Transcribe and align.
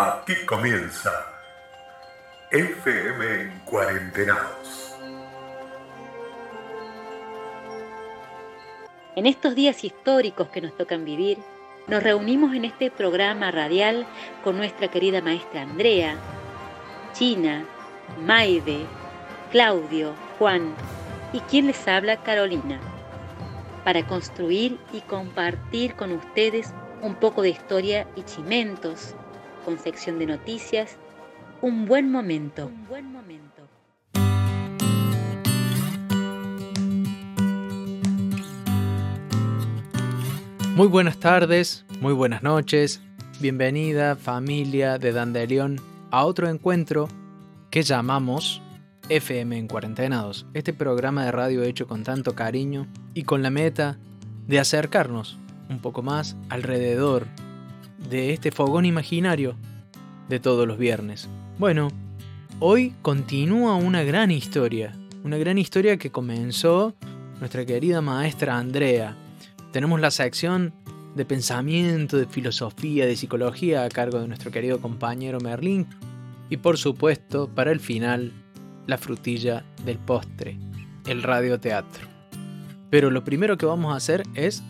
Aquí 0.00 0.36
comienza 0.46 1.10
FM 2.52 3.40
en 3.42 3.58
Cuarentenados. 3.64 4.94
En 9.16 9.26
estos 9.26 9.56
días 9.56 9.82
históricos 9.82 10.50
que 10.50 10.60
nos 10.60 10.76
tocan 10.76 11.04
vivir, 11.04 11.38
nos 11.88 12.00
reunimos 12.00 12.54
en 12.54 12.64
este 12.64 12.92
programa 12.92 13.50
radial 13.50 14.06
con 14.44 14.56
nuestra 14.56 14.86
querida 14.86 15.20
maestra 15.20 15.62
Andrea, 15.62 16.14
China, 17.12 17.64
Maide, 18.24 18.86
Claudio, 19.50 20.14
Juan 20.38 20.76
y 21.32 21.40
quien 21.40 21.66
les 21.66 21.88
habla 21.88 22.22
Carolina, 22.22 22.78
para 23.82 24.06
construir 24.06 24.78
y 24.92 25.00
compartir 25.00 25.96
con 25.96 26.12
ustedes 26.12 26.72
un 27.02 27.16
poco 27.16 27.42
de 27.42 27.48
historia 27.48 28.06
y 28.14 28.22
chimentos, 28.22 29.16
con 29.64 29.78
sección 29.78 30.18
de 30.18 30.26
noticias, 30.26 30.96
un 31.62 31.86
buen 31.86 32.10
momento. 32.10 32.66
Un 32.66 32.86
buen 32.86 33.12
momento. 33.12 33.68
Muy 40.74 40.86
buenas 40.86 41.18
tardes, 41.18 41.84
muy 42.00 42.12
buenas 42.12 42.42
noches, 42.42 43.00
bienvenida 43.40 44.14
familia 44.14 44.98
de 44.98 45.12
Dandelion 45.12 45.80
a 46.10 46.24
otro 46.24 46.48
encuentro 46.48 47.08
que 47.70 47.82
llamamos 47.82 48.62
FM 49.08 49.58
en 49.58 49.66
Cuarentenados, 49.66 50.46
este 50.54 50.72
programa 50.72 51.24
de 51.24 51.32
radio 51.32 51.62
hecho 51.62 51.86
con 51.86 52.04
tanto 52.04 52.34
cariño 52.34 52.86
y 53.14 53.24
con 53.24 53.42
la 53.42 53.50
meta 53.50 53.98
de 54.46 54.60
acercarnos 54.60 55.38
un 55.68 55.80
poco 55.80 56.02
más 56.02 56.36
alrededor 56.48 57.26
de 57.98 58.32
este 58.32 58.50
fogón 58.50 58.84
imaginario 58.84 59.56
de 60.28 60.40
todos 60.40 60.66
los 60.66 60.78
viernes. 60.78 61.28
Bueno, 61.58 61.88
hoy 62.60 62.94
continúa 63.02 63.74
una 63.76 64.02
gran 64.02 64.30
historia, 64.30 64.94
una 65.24 65.36
gran 65.36 65.58
historia 65.58 65.96
que 65.96 66.10
comenzó 66.10 66.94
nuestra 67.40 67.64
querida 67.64 68.00
maestra 68.00 68.58
Andrea. 68.58 69.16
Tenemos 69.72 70.00
la 70.00 70.10
sección 70.10 70.72
de 71.14 71.24
pensamiento, 71.24 72.16
de 72.16 72.26
filosofía, 72.26 73.06
de 73.06 73.16
psicología 73.16 73.84
a 73.84 73.88
cargo 73.88 74.20
de 74.20 74.28
nuestro 74.28 74.50
querido 74.50 74.80
compañero 74.80 75.40
Merlín. 75.40 75.86
Y 76.50 76.58
por 76.58 76.78
supuesto, 76.78 77.48
para 77.48 77.72
el 77.72 77.80
final, 77.80 78.32
la 78.86 78.98
frutilla 78.98 79.64
del 79.84 79.98
postre, 79.98 80.56
el 81.06 81.22
radioteatro. 81.22 82.06
Pero 82.90 83.10
lo 83.10 83.24
primero 83.24 83.58
que 83.58 83.66
vamos 83.66 83.92
a 83.92 83.96
hacer 83.96 84.22
es 84.34 84.62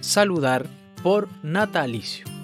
saludar 0.00 0.66
por 1.02 1.28
natalicio. 1.42 2.37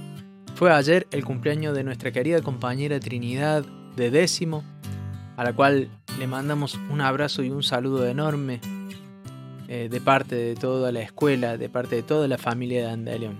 Fue 0.54 0.72
ayer 0.72 1.06
el 1.10 1.24
cumpleaños 1.24 1.74
de 1.74 1.82
nuestra 1.82 2.12
querida 2.12 2.40
compañera 2.40 3.00
Trinidad 3.00 3.64
de 3.96 4.10
décimo, 4.10 4.62
a 5.36 5.44
la 5.44 5.52
cual 5.52 5.88
le 6.18 6.26
mandamos 6.26 6.78
un 6.90 7.00
abrazo 7.00 7.42
y 7.42 7.50
un 7.50 7.62
saludo 7.62 8.06
enorme 8.06 8.60
eh, 9.66 9.88
de 9.90 10.00
parte 10.00 10.36
de 10.36 10.54
toda 10.54 10.92
la 10.92 11.00
escuela, 11.00 11.56
de 11.56 11.68
parte 11.68 11.96
de 11.96 12.02
toda 12.04 12.28
la 12.28 12.38
familia 12.38 12.86
de 12.86 12.92
Andaleón. 12.92 13.36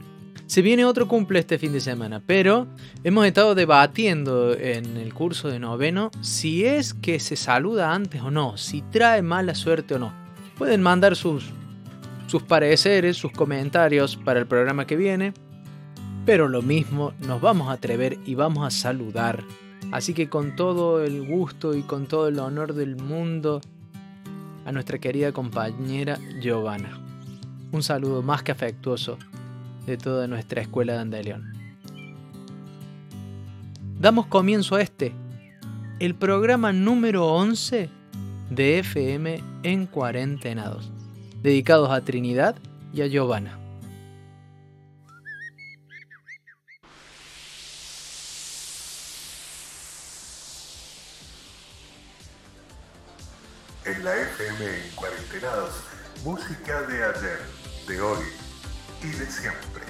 Se 0.46 0.60
viene 0.60 0.84
otro 0.84 1.06
cumple 1.06 1.38
este 1.38 1.58
fin 1.58 1.72
de 1.72 1.80
semana, 1.80 2.20
pero 2.26 2.66
hemos 3.04 3.26
estado 3.26 3.54
debatiendo 3.54 4.52
en 4.52 4.96
el 4.96 5.14
curso 5.14 5.48
de 5.48 5.58
noveno 5.58 6.10
si 6.20 6.66
es 6.66 6.94
que 6.94 7.20
se 7.20 7.36
saluda 7.36 7.94
antes 7.94 8.20
o 8.22 8.30
no, 8.30 8.56
si 8.56 8.82
trae 8.82 9.22
mala 9.22 9.54
suerte 9.54 9.94
o 9.94 9.98
no. 9.98 10.12
Pueden 10.58 10.82
mandar 10.82 11.16
sus 11.16 11.44
sus 12.26 12.42
pareceres, 12.42 13.16
sus 13.16 13.30
comentarios 13.32 14.16
para 14.16 14.40
el 14.40 14.46
programa 14.46 14.86
que 14.86 14.96
viene. 14.96 15.34
Pero 16.26 16.48
lo 16.48 16.62
mismo, 16.62 17.12
nos 17.26 17.40
vamos 17.40 17.68
a 17.68 17.72
atrever 17.72 18.18
y 18.24 18.34
vamos 18.34 18.66
a 18.66 18.70
saludar. 18.70 19.44
Así 19.92 20.14
que 20.14 20.28
con 20.28 20.56
todo 20.56 21.04
el 21.04 21.26
gusto 21.26 21.74
y 21.74 21.82
con 21.82 22.06
todo 22.06 22.28
el 22.28 22.38
honor 22.38 22.74
del 22.74 22.96
mundo, 22.96 23.60
a 24.64 24.72
nuestra 24.72 24.98
querida 24.98 25.32
compañera 25.32 26.18
Giovanna. 26.40 26.98
Un 27.72 27.82
saludo 27.82 28.22
más 28.22 28.42
que 28.42 28.52
afectuoso 28.52 29.18
de 29.86 29.98
toda 29.98 30.26
nuestra 30.26 30.62
escuela 30.62 30.94
de 30.94 30.98
Andaleón. 31.00 31.52
Damos 34.00 34.26
comienzo 34.26 34.76
a 34.76 34.82
este, 34.82 35.12
el 35.98 36.14
programa 36.14 36.72
número 36.72 37.26
11 37.26 37.90
de 38.50 38.78
FM 38.78 39.42
en 39.62 39.86
Cuarentenados 39.86 40.90
dedicados 41.44 41.90
a 41.90 42.00
Trinidad 42.00 42.56
y 42.94 43.02
a 43.02 43.06
Giovanna. 43.06 43.63
FM 54.54 54.76
en 54.76 54.90
cuarentenados, 54.94 55.74
música 56.22 56.82
de 56.82 57.04
ayer, 57.04 57.40
de 57.88 58.00
hoy 58.00 58.24
y 59.02 59.08
de 59.08 59.26
siempre. 59.26 59.83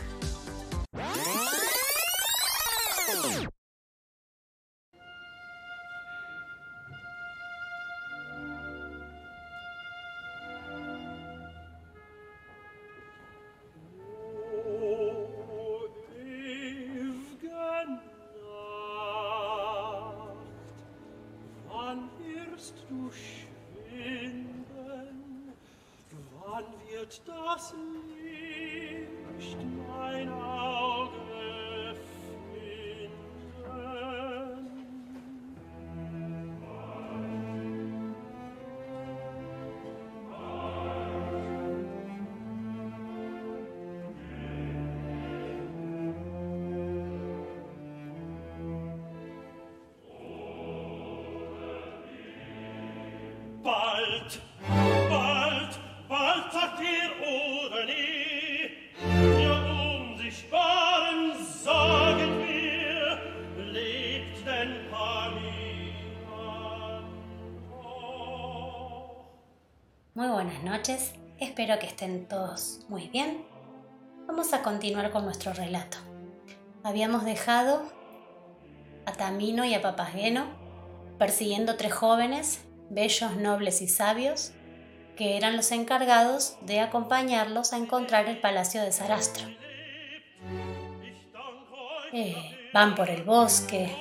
Espero 71.39 71.79
que 71.79 71.87
estén 71.87 72.27
todos 72.27 72.81
muy 72.89 73.09
bien. 73.09 73.45
Vamos 74.27 74.55
a 74.55 74.63
continuar 74.63 75.11
con 75.11 75.27
nuestro 75.27 75.53
relato. 75.53 75.99
Habíamos 76.83 77.25
dejado 77.25 77.83
a 79.05 79.13
Tamino 79.13 79.67
y 79.67 79.75
a 79.75 79.83
Papageno 79.83 80.47
persiguiendo 81.19 81.77
tres 81.77 81.93
jóvenes, 81.93 82.65
bellos, 82.89 83.37
nobles 83.37 83.83
y 83.83 83.89
sabios, 83.89 84.53
que 85.17 85.37
eran 85.37 85.55
los 85.55 85.71
encargados 85.71 86.57
de 86.63 86.81
acompañarlos 86.81 87.75
a 87.75 87.77
encontrar 87.77 88.27
el 88.27 88.41
palacio 88.41 88.83
de 88.83 88.91
Sarastro. 88.91 89.47
Eh, 92.15 92.71
van 92.73 92.95
por 92.95 93.11
el 93.11 93.23
bosque, 93.23 93.95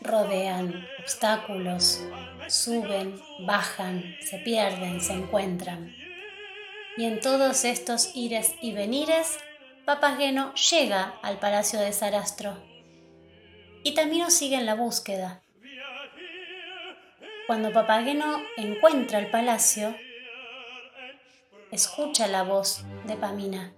rodean 0.00 0.86
obstáculos, 1.00 2.02
suben, 2.48 3.20
bajan, 3.46 4.16
se 4.20 4.38
pierden, 4.38 5.00
se 5.00 5.14
encuentran. 5.14 5.94
Y 6.96 7.04
en 7.04 7.20
todos 7.20 7.64
estos 7.64 8.14
ires 8.14 8.54
y 8.60 8.72
venires, 8.72 9.38
Papageno 9.84 10.52
llega 10.54 11.18
al 11.22 11.38
palacio 11.38 11.80
de 11.80 11.92
Sarastro. 11.92 12.56
Y 13.84 13.94
Tamino 13.94 14.30
sigue 14.30 14.56
en 14.56 14.66
la 14.66 14.74
búsqueda. 14.74 15.42
Cuando 17.46 17.72
Papageno 17.72 18.42
encuentra 18.56 19.18
el 19.18 19.30
palacio, 19.30 19.96
escucha 21.70 22.26
la 22.26 22.42
voz 22.42 22.84
de 23.06 23.16
Pamina 23.16 23.72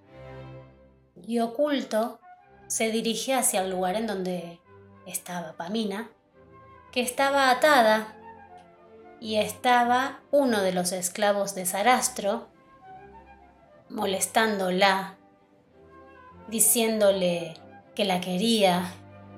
y 1.27 1.39
oculto 1.39 2.19
se 2.67 2.91
dirige 2.91 3.35
hacia 3.35 3.63
el 3.63 3.71
lugar 3.71 3.97
en 3.97 4.07
donde 4.07 4.61
estaba 5.06 5.52
Pamina, 5.52 6.11
que 6.93 7.00
estaba 7.00 7.50
atada 7.50 8.17
y 9.20 9.37
estaba 9.37 10.20
uno 10.31 10.62
de 10.62 10.73
los 10.73 10.93
esclavos 10.93 11.55
de 11.55 11.67
Sarastro 11.67 12.49
molestándola, 13.88 15.17
diciéndole 16.49 17.55
que 17.94 18.05
la 18.05 18.20
quería, 18.20 18.93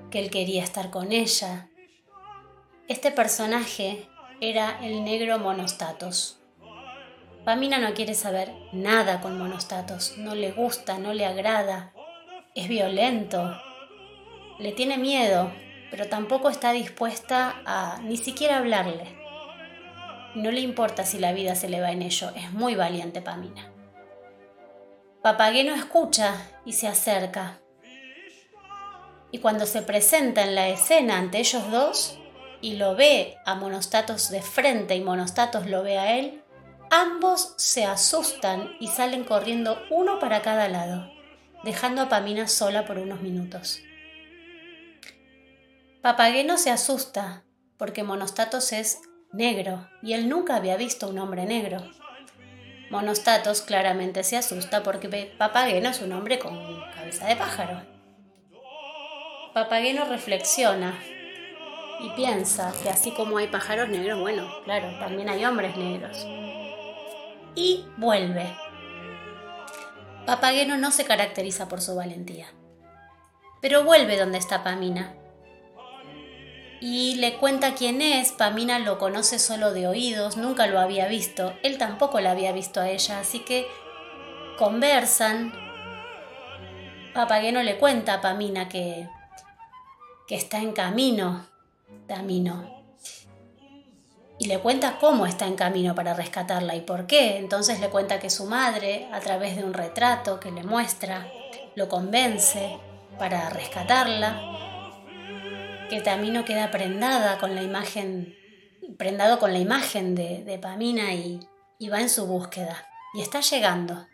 que 0.09 0.19
él 0.19 0.29
quería 0.29 0.63
estar 0.63 0.89
con 0.89 1.11
ella. 1.11 1.69
Este 2.87 3.11
personaje 3.11 4.07
era 4.39 4.79
el 4.85 5.03
negro 5.03 5.39
Monostatos. 5.39 6.39
Pamina 7.43 7.77
no 7.77 7.93
quiere 7.93 8.13
saber 8.13 8.53
nada 8.71 9.19
con 9.19 9.37
Monostatos, 9.37 10.17
no 10.17 10.33
le 10.33 10.51
gusta, 10.51 10.97
no 10.97 11.13
le 11.13 11.25
agrada, 11.25 11.93
es 12.55 12.69
violento, 12.69 13.59
le 14.59 14.71
tiene 14.71 14.97
miedo, 14.97 15.51
pero 15.91 16.07
tampoco 16.07 16.49
está 16.49 16.71
dispuesta 16.71 17.61
a 17.65 17.99
ni 18.03 18.17
siquiera 18.17 18.57
hablarle. 18.57 19.15
No 20.35 20.49
le 20.49 20.61
importa 20.61 21.05
si 21.05 21.19
la 21.19 21.33
vida 21.33 21.55
se 21.55 21.69
le 21.69 21.81
va 21.81 21.91
en 21.91 22.01
ello, 22.01 22.31
es 22.35 22.51
muy 22.51 22.73
valiente 22.73 23.21
Pamina. 23.21 23.71
Papageno 25.21 25.75
escucha 25.75 26.35
y 26.65 26.73
se 26.73 26.87
acerca. 26.87 27.61
Y 29.31 29.39
cuando 29.39 29.65
se 29.65 29.81
presenta 29.81 30.43
en 30.43 30.55
la 30.55 30.67
escena 30.69 31.17
ante 31.17 31.39
ellos 31.39 31.69
dos 31.71 32.19
y 32.61 32.77
lo 32.77 32.95
ve 32.95 33.37
a 33.45 33.55
Monostatos 33.55 34.29
de 34.29 34.41
frente 34.41 34.95
y 34.95 35.01
Monostatos 35.01 35.67
lo 35.67 35.83
ve 35.83 35.97
a 35.97 36.17
él, 36.17 36.43
ambos 36.89 37.53
se 37.57 37.85
asustan 37.85 38.71
y 38.79 38.87
salen 38.87 39.23
corriendo 39.23 39.81
uno 39.89 40.19
para 40.19 40.41
cada 40.41 40.67
lado, 40.67 41.09
dejando 41.63 42.01
a 42.01 42.09
Pamina 42.09 42.47
sola 42.47 42.85
por 42.85 42.97
unos 42.97 43.21
minutos. 43.21 43.81
Papageno 46.03 46.57
se 46.57 46.69
asusta 46.69 47.45
porque 47.77 48.03
Monostatos 48.03 48.73
es 48.73 48.99
negro 49.31 49.87
y 50.01 50.11
él 50.11 50.27
nunca 50.27 50.57
había 50.57 50.75
visto 50.75 51.07
un 51.07 51.17
hombre 51.17 51.45
negro. 51.45 51.77
Monostatos 52.91 53.61
claramente 53.61 54.25
se 54.25 54.35
asusta 54.35 54.83
porque 54.83 55.07
Papageno 55.37 55.87
es 55.87 56.01
un 56.01 56.11
hombre 56.11 56.39
con 56.39 56.59
cabeza 56.93 57.27
de 57.27 57.37
pájaro. 57.37 57.83
Papageno 59.53 60.03
reflexiona 60.03 60.93
y 62.01 62.09
piensa 62.17 62.73
que 62.83 62.89
así 62.89 63.13
como 63.13 63.37
hay 63.37 63.47
pájaros 63.47 63.87
negros, 63.87 64.19
bueno, 64.19 64.45
claro, 64.65 64.99
también 64.99 65.29
hay 65.29 65.45
hombres 65.45 65.77
negros. 65.77 66.17
Y 67.55 67.85
vuelve. 67.95 68.53
Papageno 70.25 70.75
no 70.75 70.91
se 70.91 71.05
caracteriza 71.05 71.69
por 71.69 71.79
su 71.79 71.95
valentía, 71.95 72.47
pero 73.61 73.85
vuelve 73.85 74.17
donde 74.17 74.39
está 74.39 74.65
Pamina 74.65 75.15
y 76.85 77.15
le 77.15 77.35
cuenta 77.35 77.75
quién 77.75 78.01
es. 78.01 78.33
Pamina 78.33 78.77
lo 78.77 78.97
conoce 78.99 79.39
solo 79.39 79.71
de 79.71 79.87
oídos, 79.87 80.35
nunca 80.35 80.67
lo 80.67 80.81
había 80.81 81.07
visto, 81.07 81.53
él 81.63 81.77
tampoco 81.77 82.19
la 82.19 82.31
había 82.31 82.51
visto 82.51 82.81
a 82.81 82.89
ella, 82.89 83.21
así 83.21 83.39
que 83.39 83.67
conversan. 84.57 85.53
Papageno 87.13 87.63
le 87.63 87.77
cuenta 87.77 88.15
a 88.15 88.21
Pamina 88.21 88.67
que, 88.67 89.07
que 90.27 90.35
está 90.35 90.57
en 90.57 90.73
camino, 90.73 91.45
camino. 92.05 92.83
Y 94.37 94.47
le 94.47 94.59
cuenta 94.59 94.97
cómo 94.99 95.25
está 95.25 95.47
en 95.47 95.55
camino 95.55 95.95
para 95.95 96.13
rescatarla 96.13 96.75
y 96.75 96.81
por 96.81 97.07
qué. 97.07 97.37
Entonces 97.37 97.79
le 97.79 97.87
cuenta 97.87 98.19
que 98.19 98.29
su 98.29 98.43
madre, 98.43 99.07
a 99.13 99.21
través 99.21 99.55
de 99.55 99.63
un 99.63 99.73
retrato 99.73 100.37
que 100.37 100.51
le 100.51 100.63
muestra, 100.63 101.31
lo 101.75 101.87
convence 101.87 102.77
para 103.17 103.49
rescatarla 103.51 104.72
que 105.93 106.01
Tamino 106.01 106.43
queda 106.43 106.71
prendada 106.71 107.37
con 107.37 107.53
la 107.53 107.61
imagen, 107.61 108.35
prendado 108.97 109.37
con 109.37 109.53
la 109.53 109.59
imagen 109.59 110.15
de, 110.15 110.59
Pamina 110.59 111.13
y, 111.13 111.39
y 111.77 111.89
va 111.89 112.01
en 112.01 112.09
su 112.09 112.25
búsqueda. 112.25 112.87
Y 113.13 113.21
está 113.21 113.41
llegando. 113.41 114.07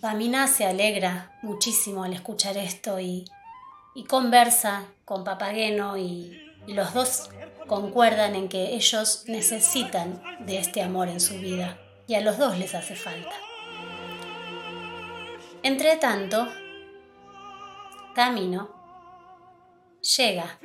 Pamina 0.00 0.48
se 0.48 0.66
alegra 0.66 1.38
muchísimo 1.42 2.02
al 2.02 2.12
escuchar 2.12 2.56
esto 2.56 2.98
y, 2.98 3.24
y 3.94 4.02
conversa 4.02 4.86
con 5.04 5.22
Papageno 5.22 5.96
y, 5.96 6.42
y, 6.66 6.72
los 6.72 6.92
dos 6.92 7.30
concuerdan 7.68 8.34
en 8.34 8.48
que 8.48 8.74
ellos 8.74 9.26
necesitan 9.28 10.20
de 10.40 10.58
este 10.58 10.82
amor 10.82 11.06
en 11.08 11.20
su 11.20 11.38
vida 11.38 11.78
y 12.08 12.14
a 12.16 12.20
los 12.20 12.36
dos 12.36 12.58
les 12.58 12.74
hace 12.74 12.96
falta. 12.96 13.34
Entre 15.62 15.96
tanto, 15.98 16.48
Tamino 18.16 18.77
llega 20.16 20.58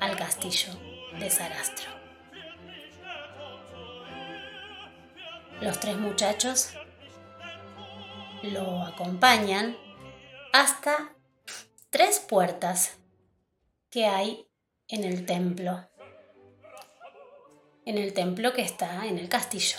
al 0.00 0.16
castillo 0.16 0.72
de 1.18 1.30
Sarastro. 1.30 1.90
Los 5.60 5.80
tres 5.80 5.96
muchachos 5.96 6.74
lo 8.42 8.82
acompañan 8.82 9.76
hasta 10.52 11.14
tres 11.90 12.20
puertas 12.20 12.98
que 13.90 14.06
hay 14.06 14.46
en 14.86 15.04
el 15.04 15.24
templo, 15.26 15.88
en 17.84 17.98
el 17.98 18.12
templo 18.12 18.52
que 18.52 18.62
está 18.62 19.06
en 19.06 19.18
el 19.18 19.28
castillo. 19.28 19.78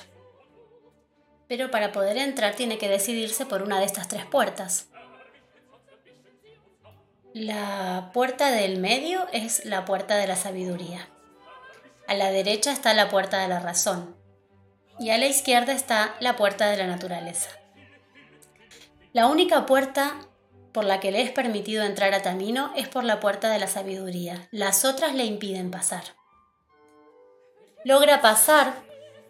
Pero 1.47 1.71
para 1.71 1.91
poder 1.91 2.17
entrar 2.17 2.55
tiene 2.55 2.77
que 2.77 2.89
decidirse 2.89 3.45
por 3.45 3.61
una 3.61 3.79
de 3.79 3.85
estas 3.85 4.07
tres 4.07 4.25
puertas. 4.25 4.89
La 7.39 8.09
puerta 8.13 8.51
del 8.51 8.79
medio 8.79 9.25
es 9.31 9.63
la 9.63 9.85
puerta 9.85 10.17
de 10.17 10.27
la 10.27 10.35
sabiduría. 10.35 11.07
A 12.05 12.13
la 12.13 12.31
derecha 12.31 12.73
está 12.73 12.93
la 12.93 13.07
puerta 13.07 13.37
de 13.37 13.47
la 13.47 13.61
razón 13.61 14.13
y 14.99 15.11
a 15.11 15.17
la 15.17 15.27
izquierda 15.27 15.71
está 15.71 16.13
la 16.19 16.35
puerta 16.35 16.69
de 16.69 16.75
la 16.75 16.85
naturaleza. 16.85 17.49
La 19.13 19.27
única 19.27 19.65
puerta 19.65 20.15
por 20.73 20.83
la 20.83 20.99
que 20.99 21.11
le 21.11 21.21
es 21.21 21.31
permitido 21.31 21.85
entrar 21.85 22.13
a 22.13 22.21
Tamino 22.21 22.73
es 22.75 22.89
por 22.89 23.05
la 23.05 23.21
puerta 23.21 23.49
de 23.49 23.59
la 23.59 23.67
sabiduría. 23.67 24.49
Las 24.51 24.83
otras 24.83 25.15
le 25.15 25.23
impiden 25.23 25.71
pasar. 25.71 26.03
Logra 27.85 28.19
pasar 28.19 28.73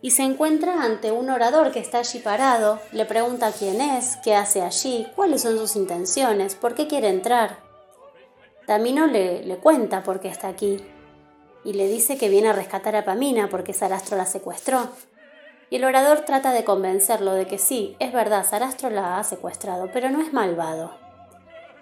y 0.01 0.09
se 0.09 0.23
encuentra 0.23 0.81
ante 0.81 1.11
un 1.11 1.29
orador 1.29 1.71
que 1.71 1.79
está 1.79 1.99
allí 1.99 2.17
parado. 2.17 2.81
Le 2.91 3.05
pregunta 3.05 3.51
quién 3.51 3.79
es, 3.81 4.17
qué 4.23 4.35
hace 4.35 4.63
allí, 4.63 5.05
cuáles 5.15 5.43
son 5.43 5.59
sus 5.59 5.75
intenciones, 5.75 6.55
por 6.55 6.73
qué 6.73 6.87
quiere 6.87 7.09
entrar. 7.09 7.68
Tamino 8.69 9.07
le, 9.07 9.41
le 9.45 9.57
cuenta 9.57 10.03
por 10.03 10.19
qué 10.19 10.27
está 10.27 10.47
aquí 10.47 10.77
y 11.63 11.73
le 11.73 11.87
dice 11.87 12.19
que 12.19 12.29
viene 12.29 12.49
a 12.49 12.53
rescatar 12.53 12.95
a 12.95 13.03
Pamina 13.03 13.49
porque 13.49 13.73
Sarastro 13.73 14.15
la 14.15 14.27
secuestró. 14.27 14.89
Y 15.71 15.77
el 15.77 15.85
orador 15.85 16.19
trata 16.19 16.53
de 16.53 16.63
convencerlo 16.63 17.33
de 17.33 17.47
que 17.47 17.57
sí, 17.57 17.95
es 17.97 18.13
verdad, 18.13 18.45
Sarastro 18.45 18.91
la 18.91 19.17
ha 19.17 19.23
secuestrado, 19.23 19.89
pero 19.91 20.11
no 20.11 20.21
es 20.21 20.33
malvado. 20.33 20.93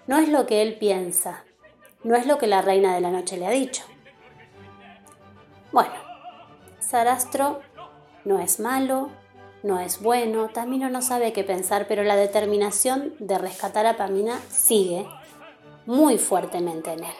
No 0.06 0.16
es 0.16 0.30
lo 0.30 0.46
que 0.46 0.62
él 0.62 0.78
piensa, 0.78 1.44
no 2.04 2.16
es 2.16 2.24
lo 2.24 2.38
que 2.38 2.46
la 2.46 2.62
reina 2.62 2.94
de 2.94 3.02
la 3.02 3.10
noche 3.10 3.36
le 3.36 3.46
ha 3.46 3.50
dicho. 3.50 3.82
Bueno, 5.72 5.92
Sarastro 6.80 7.60
no 8.24 8.38
es 8.38 8.60
malo, 8.60 9.10
no 9.62 9.78
es 9.78 10.00
bueno, 10.00 10.48
Tamino 10.48 10.88
no 10.88 11.02
sabe 11.02 11.34
qué 11.34 11.44
pensar, 11.44 11.84
pero 11.86 12.02
la 12.02 12.16
determinación 12.16 13.12
de 13.18 13.36
rescatar 13.36 13.84
a 13.84 13.98
Pamina 13.98 14.40
sigue 14.48 15.06
muy 15.88 16.18
fuertemente 16.18 16.92
en 16.92 17.02
él. 17.04 17.16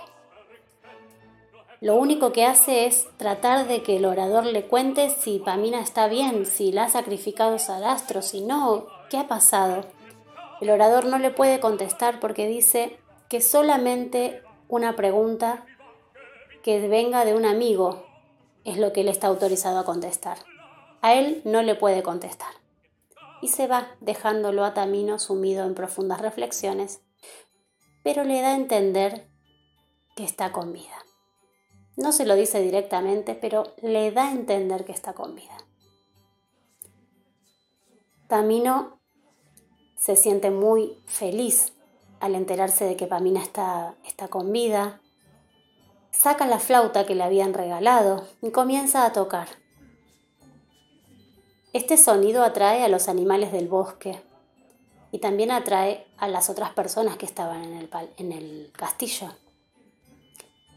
Lo 1.80 1.96
único 1.96 2.32
que 2.32 2.44
hace 2.44 2.84
es 2.84 3.08
tratar 3.16 3.66
de 3.66 3.82
que 3.82 3.96
el 3.96 4.04
orador 4.04 4.44
le 4.44 4.66
cuente 4.66 5.08
si 5.08 5.38
Pamina 5.38 5.80
está 5.80 6.06
bien, 6.06 6.44
si 6.44 6.70
la 6.70 6.84
ha 6.84 6.88
sacrificado 6.90 7.58
Sarastro, 7.58 8.20
si 8.20 8.42
no, 8.42 8.86
qué 9.08 9.16
ha 9.16 9.26
pasado. 9.26 9.86
El 10.60 10.68
orador 10.68 11.06
no 11.06 11.18
le 11.18 11.30
puede 11.30 11.60
contestar 11.60 12.20
porque 12.20 12.46
dice 12.46 12.98
que 13.30 13.40
solamente 13.40 14.42
una 14.68 14.96
pregunta 14.96 15.64
que 16.62 16.86
venga 16.88 17.24
de 17.24 17.34
un 17.34 17.46
amigo 17.46 18.04
es 18.64 18.76
lo 18.76 18.92
que 18.92 19.00
él 19.00 19.08
está 19.08 19.28
autorizado 19.28 19.78
a 19.78 19.86
contestar. 19.86 20.36
A 21.00 21.14
él 21.14 21.40
no 21.46 21.62
le 21.62 21.74
puede 21.74 22.02
contestar. 22.02 22.52
Y 23.40 23.48
se 23.48 23.66
va 23.66 23.88
dejándolo 24.00 24.66
a 24.66 24.74
Tamino 24.74 25.18
sumido 25.18 25.64
en 25.64 25.74
profundas 25.74 26.20
reflexiones 26.20 27.00
pero 28.02 28.24
le 28.24 28.40
da 28.40 28.52
a 28.52 28.56
entender 28.56 29.28
que 30.16 30.24
está 30.24 30.52
con 30.52 30.72
vida. 30.72 31.04
No 31.96 32.12
se 32.12 32.26
lo 32.26 32.36
dice 32.36 32.60
directamente, 32.60 33.34
pero 33.34 33.74
le 33.82 34.12
da 34.12 34.28
a 34.28 34.32
entender 34.32 34.84
que 34.84 34.92
está 34.92 35.14
con 35.14 35.34
vida. 35.34 35.56
Tamino 38.28 39.00
se 39.96 40.14
siente 40.14 40.50
muy 40.50 41.02
feliz 41.06 41.72
al 42.20 42.34
enterarse 42.34 42.84
de 42.84 42.96
que 42.96 43.06
Pamina 43.06 43.42
está, 43.42 43.96
está 44.06 44.28
con 44.28 44.52
vida. 44.52 45.00
Saca 46.10 46.46
la 46.46 46.58
flauta 46.58 47.06
que 47.06 47.14
le 47.14 47.22
habían 47.22 47.54
regalado 47.54 48.26
y 48.42 48.50
comienza 48.50 49.04
a 49.04 49.12
tocar. 49.12 49.48
Este 51.72 51.96
sonido 51.96 52.44
atrae 52.44 52.82
a 52.84 52.88
los 52.88 53.08
animales 53.08 53.52
del 53.52 53.68
bosque, 53.68 54.20
y 55.10 55.18
también 55.18 55.50
atrae 55.50 56.06
a 56.18 56.28
las 56.28 56.50
otras 56.50 56.70
personas 56.70 57.16
que 57.16 57.26
estaban 57.26 57.62
en 57.64 58.32
el, 58.32 58.72
castillo. 58.72 59.28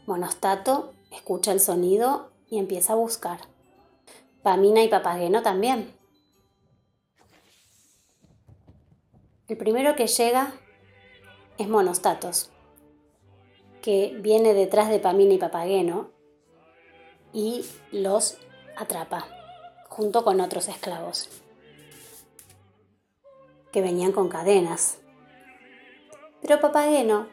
Monostato 0.06 0.94
escucha 1.10 1.52
el 1.52 1.60
sonido 1.60 2.30
y 2.48 2.58
empieza 2.58 2.94
a 2.94 2.96
buscar. 2.96 3.40
Pamina 4.42 4.82
y 4.82 4.88
Papageno 4.88 5.42
también. 5.42 5.94
El 9.48 9.56
primero 9.56 9.94
que 9.94 10.06
llega 10.06 10.54
es 11.58 11.68
Monostatos. 11.68 12.50
que 13.82 14.16
viene 14.20 14.54
detrás 14.54 14.88
de 14.88 15.00
Pamina 15.00 15.34
y 15.34 15.38
Papageno 15.38 16.10
y 17.32 17.66
los 17.90 18.38
atrapa, 18.76 19.26
junto 19.88 20.22
con 20.22 20.40
otros 20.40 20.68
esclavos, 20.68 21.41
que 23.72 23.80
venían 23.80 24.12
con 24.12 24.28
cadenas. 24.28 24.98
Pero 26.40 26.60
Papageno, 26.60 27.28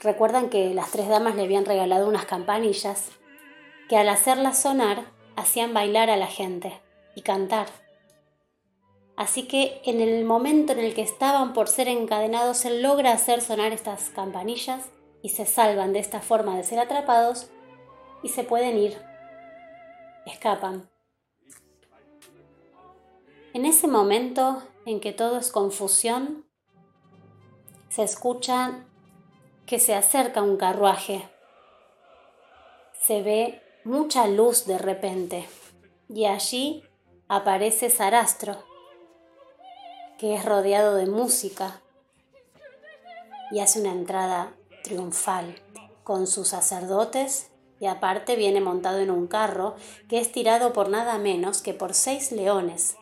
recuerdan 0.00 0.50
que 0.50 0.72
las 0.74 0.90
tres 0.90 1.08
damas 1.08 1.34
le 1.34 1.42
habían 1.42 1.64
regalado 1.64 2.08
unas 2.08 2.26
campanillas 2.26 3.10
que 3.88 3.96
al 3.96 4.08
hacerlas 4.08 4.60
sonar 4.60 5.04
hacían 5.36 5.74
bailar 5.74 6.10
a 6.10 6.16
la 6.16 6.26
gente 6.26 6.80
y 7.14 7.22
cantar. 7.22 7.66
Así 9.16 9.46
que 9.46 9.80
en 9.84 10.00
el 10.00 10.24
momento 10.24 10.72
en 10.72 10.80
el 10.80 10.94
que 10.94 11.02
estaban 11.02 11.52
por 11.52 11.68
ser 11.68 11.88
encadenados, 11.88 12.64
él 12.64 12.82
logra 12.82 13.12
hacer 13.12 13.40
sonar 13.40 13.72
estas 13.72 14.10
campanillas 14.10 14.90
y 15.22 15.30
se 15.30 15.46
salvan 15.46 15.92
de 15.92 16.00
esta 16.00 16.20
forma 16.20 16.56
de 16.56 16.64
ser 16.64 16.80
atrapados 16.80 17.48
y 18.22 18.28
se 18.30 18.42
pueden 18.42 18.76
ir. 18.76 18.98
Escapan. 20.26 20.90
En 23.52 23.66
ese 23.66 23.86
momento 23.86 24.62
en 24.86 25.00
que 25.00 25.12
todo 25.12 25.38
es 25.38 25.50
confusión, 25.50 26.44
se 27.88 28.02
escucha 28.02 28.84
que 29.66 29.78
se 29.78 29.94
acerca 29.94 30.42
un 30.42 30.56
carruaje. 30.56 31.28
Se 33.00 33.22
ve 33.22 33.62
mucha 33.84 34.26
luz 34.26 34.66
de 34.66 34.78
repente 34.78 35.48
y 36.08 36.26
allí 36.26 36.82
aparece 37.28 37.90
Sarastro, 37.90 38.62
que 40.18 40.34
es 40.34 40.44
rodeado 40.44 40.94
de 40.94 41.06
música 41.06 41.80
y 43.50 43.60
hace 43.60 43.80
una 43.80 43.92
entrada 43.92 44.54
triunfal 44.82 45.54
con 46.02 46.26
sus 46.26 46.48
sacerdotes 46.48 47.50
y 47.80 47.86
aparte 47.86 48.36
viene 48.36 48.60
montado 48.60 48.98
en 48.98 49.10
un 49.10 49.26
carro 49.26 49.74
que 50.08 50.18
es 50.18 50.32
tirado 50.32 50.72
por 50.72 50.88
nada 50.88 51.18
menos 51.18 51.62
que 51.62 51.74
por 51.74 51.94
seis 51.94 52.32
leones. 52.32 52.96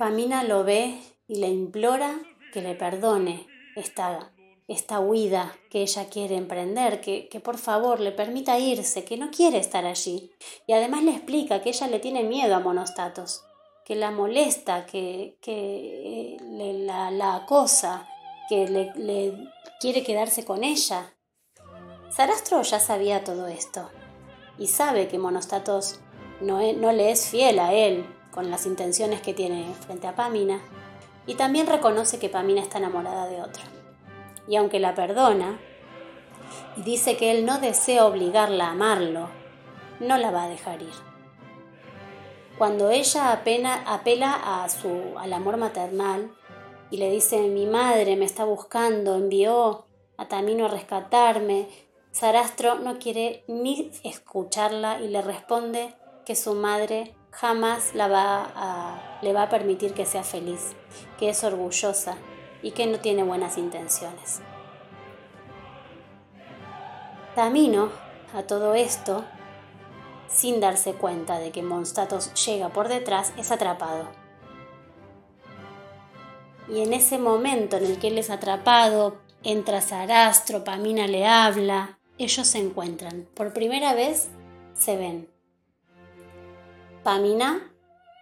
Pamina 0.00 0.44
lo 0.44 0.64
ve 0.64 0.98
y 1.28 1.40
le 1.40 1.48
implora 1.48 2.18
que 2.54 2.62
le 2.62 2.74
perdone 2.74 3.46
esta 3.76 4.32
esta 4.66 4.98
huida 4.98 5.54
que 5.68 5.82
ella 5.82 6.08
quiere 6.08 6.36
emprender, 6.36 7.02
que, 7.02 7.28
por 7.44 7.58
favor 7.58 8.00
le 8.00 8.10
permita 8.10 8.58
irse, 8.58 9.04
que 9.04 9.18
no 9.18 9.30
quiere 9.30 9.58
estar 9.58 9.84
allí. 9.84 10.30
Y 10.66 10.72
además 10.72 11.02
le 11.02 11.10
explica 11.10 11.60
que 11.60 11.68
ella 11.68 11.86
le 11.88 11.98
tiene 11.98 12.22
miedo 12.22 12.54
a 12.54 12.60
Monostatos, 12.60 13.44
que 13.84 13.94
la 13.94 14.10
molesta, 14.10 14.86
que, 14.86 15.36
que 15.42 16.38
le, 16.50 16.72
la, 16.84 17.34
acosa, 17.34 18.08
que 18.48 18.68
le, 18.68 18.94
le 18.94 19.34
quiere 19.80 20.02
quedarse 20.02 20.46
con 20.46 20.64
ella. 20.64 21.12
Sarastro 22.08 22.62
ya 22.62 22.80
sabía 22.80 23.22
todo 23.22 23.48
esto 23.48 23.90
y 24.56 24.68
sabe 24.68 25.08
que 25.08 25.18
Monostatos 25.18 26.00
no, 26.40 26.72
no 26.72 26.90
le 26.92 27.10
es 27.10 27.28
fiel 27.28 27.58
a 27.58 27.74
él 27.74 28.06
con 28.30 28.50
las 28.50 28.66
intenciones 28.66 29.20
que 29.20 29.34
tiene 29.34 29.74
frente 29.86 30.06
a 30.06 30.14
Pamina 30.14 30.60
y 31.26 31.34
también 31.34 31.66
reconoce 31.66 32.18
que 32.18 32.28
Pamina 32.28 32.60
está 32.60 32.78
enamorada 32.78 33.26
de 33.26 33.42
otro 33.42 33.62
y 34.50 34.56
aunque 34.56 34.80
la 34.80 34.94
perdona, 34.96 35.60
y 36.76 36.82
dice 36.82 37.16
que 37.16 37.30
él 37.30 37.46
no 37.46 37.60
desea 37.60 38.04
obligarla 38.04 38.66
a 38.66 38.72
amarlo, 38.72 39.28
no 40.00 40.18
la 40.18 40.32
va 40.32 40.44
a 40.44 40.48
dejar 40.48 40.82
ir. 40.82 40.92
Cuando 42.58 42.90
ella 42.90 43.32
apela 43.32 44.62
a 44.64 44.68
su, 44.68 45.16
al 45.16 45.32
amor 45.32 45.56
maternal 45.56 46.32
y 46.90 46.96
le 46.96 47.10
dice, 47.10 47.48
mi 47.48 47.66
madre 47.66 48.16
me 48.16 48.24
está 48.24 48.44
buscando, 48.44 49.14
envió 49.14 49.86
a 50.16 50.26
Tamino 50.26 50.66
a 50.66 50.68
rescatarme, 50.68 51.68
Sarastro 52.10 52.80
no 52.80 52.98
quiere 52.98 53.44
ni 53.46 53.92
escucharla 54.02 55.00
y 55.00 55.08
le 55.08 55.22
responde 55.22 55.94
que 56.26 56.34
su 56.34 56.54
madre 56.54 57.14
jamás 57.30 57.94
le 57.94 58.08
va 58.08 59.42
a 59.42 59.48
permitir 59.48 59.94
que 59.94 60.06
sea 60.06 60.22
feliz, 60.22 60.72
que 61.18 61.30
es 61.30 61.44
orgullosa 61.44 62.16
y 62.62 62.72
que 62.72 62.86
no 62.86 62.98
tiene 62.98 63.22
buenas 63.22 63.56
intenciones. 63.58 64.40
Tamino, 67.34 67.90
a 68.34 68.42
todo 68.42 68.74
esto, 68.74 69.24
sin 70.28 70.60
darse 70.60 70.94
cuenta 70.94 71.38
de 71.38 71.52
que 71.52 71.62
Monstatos 71.62 72.34
llega 72.44 72.68
por 72.68 72.88
detrás, 72.88 73.32
es 73.36 73.50
atrapado. 73.50 74.08
Y 76.68 76.82
en 76.82 76.92
ese 76.92 77.18
momento 77.18 77.78
en 77.78 77.86
el 77.86 77.98
que 77.98 78.08
él 78.08 78.18
es 78.18 78.30
atrapado, 78.30 79.16
entra 79.42 79.80
Sarastro, 79.80 80.62
Pamina 80.62 81.06
le 81.06 81.26
habla, 81.26 81.98
ellos 82.18 82.46
se 82.46 82.58
encuentran. 82.58 83.26
Por 83.34 83.52
primera 83.52 83.94
vez 83.94 84.28
se 84.74 84.96
ven. 84.96 85.28
Pamina 87.02 87.72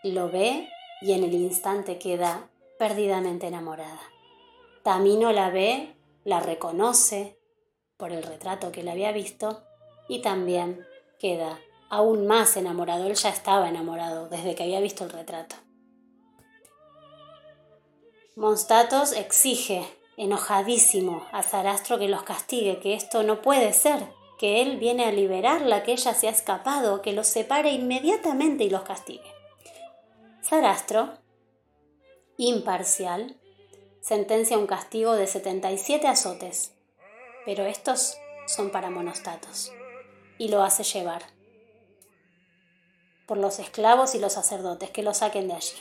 lo 0.04 0.30
ve 0.30 0.68
y 1.00 1.12
en 1.12 1.24
el 1.24 1.34
instante 1.34 1.98
queda 1.98 2.48
perdidamente 2.78 3.48
enamorada. 3.48 4.00
Tamino 4.84 5.32
la 5.32 5.50
ve, 5.50 5.96
la 6.24 6.38
reconoce 6.38 7.40
por 7.96 8.12
el 8.12 8.22
retrato 8.22 8.70
que 8.70 8.84
le 8.84 8.92
había 8.92 9.10
visto 9.10 9.64
y 10.08 10.22
también 10.22 10.86
queda 11.18 11.58
aún 11.90 12.28
más 12.28 12.56
enamorado. 12.56 13.06
Él 13.06 13.14
ya 13.14 13.30
estaba 13.30 13.68
enamorado 13.68 14.28
desde 14.28 14.54
que 14.54 14.62
había 14.62 14.80
visto 14.80 15.04
el 15.04 15.10
retrato. 15.10 15.56
Monstatos 18.36 19.10
exige, 19.10 19.84
enojadísimo, 20.16 21.26
a 21.32 21.42
Sarastro 21.42 21.98
que 21.98 22.06
los 22.06 22.22
castigue, 22.22 22.78
que 22.78 22.94
esto 22.94 23.24
no 23.24 23.42
puede 23.42 23.72
ser, 23.72 24.06
que 24.38 24.62
él 24.62 24.78
viene 24.78 25.04
a 25.04 25.12
liberarla, 25.12 25.82
que 25.82 25.92
ella 25.92 26.14
se 26.14 26.28
ha 26.28 26.30
escapado, 26.30 27.02
que 27.02 27.12
los 27.12 27.26
separe 27.26 27.72
inmediatamente 27.72 28.64
y 28.64 28.70
los 28.70 28.82
castigue. 28.82 29.34
Sarastro, 30.40 31.14
imparcial, 32.36 33.36
sentencia 34.00 34.56
un 34.56 34.66
castigo 34.66 35.14
de 35.14 35.26
77 35.26 36.06
azotes, 36.06 36.72
pero 37.44 37.66
estos 37.66 38.16
son 38.46 38.70
para 38.70 38.90
monostatos, 38.90 39.72
y 40.38 40.48
lo 40.48 40.62
hace 40.62 40.84
llevar 40.84 41.22
por 43.26 43.36
los 43.36 43.58
esclavos 43.58 44.14
y 44.14 44.18
los 44.18 44.32
sacerdotes 44.32 44.90
que 44.90 45.02
lo 45.02 45.12
saquen 45.12 45.48
de 45.48 45.54
allí. 45.54 45.76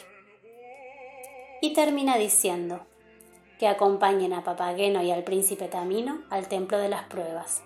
Y 1.62 1.74
termina 1.74 2.18
diciendo 2.18 2.86
que 3.58 3.68
acompañen 3.68 4.34
a 4.34 4.44
Papageno 4.44 5.02
y 5.02 5.12
al 5.12 5.24
príncipe 5.24 5.68
Tamino 5.68 6.24
al 6.30 6.48
templo 6.50 6.78
de 6.78 6.90
las 6.90 7.06
pruebas, 7.06 7.64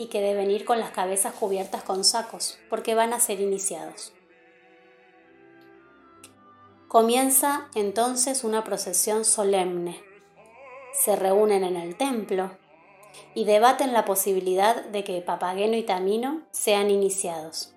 y 0.00 0.06
que 0.06 0.22
deben 0.22 0.50
ir 0.50 0.64
con 0.64 0.80
las 0.80 0.92
cabezas 0.92 1.34
cubiertas 1.34 1.82
con 1.82 2.04
sacos, 2.04 2.58
porque 2.70 2.94
van 2.94 3.12
a 3.12 3.20
ser 3.20 3.38
iniciados. 3.38 4.14
Comienza 6.88 7.68
entonces 7.74 8.42
una 8.42 8.64
procesión 8.64 9.26
solemne. 9.26 10.02
Se 10.94 11.16
reúnen 11.16 11.64
en 11.64 11.76
el 11.76 11.98
templo 11.98 12.50
y 13.34 13.44
debaten 13.44 13.92
la 13.92 14.06
posibilidad 14.06 14.86
de 14.86 15.04
que 15.04 15.20
Papageno 15.20 15.76
y 15.76 15.82
Tamino 15.82 16.46
sean 16.50 16.90
iniciados. 16.90 17.74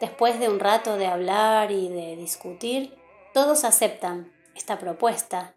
Después 0.00 0.40
de 0.40 0.48
un 0.48 0.58
rato 0.58 0.96
de 0.96 1.06
hablar 1.06 1.70
y 1.70 1.88
de 1.90 2.16
discutir, 2.16 2.98
todos 3.32 3.62
aceptan 3.62 4.32
esta 4.56 4.80
propuesta, 4.80 5.54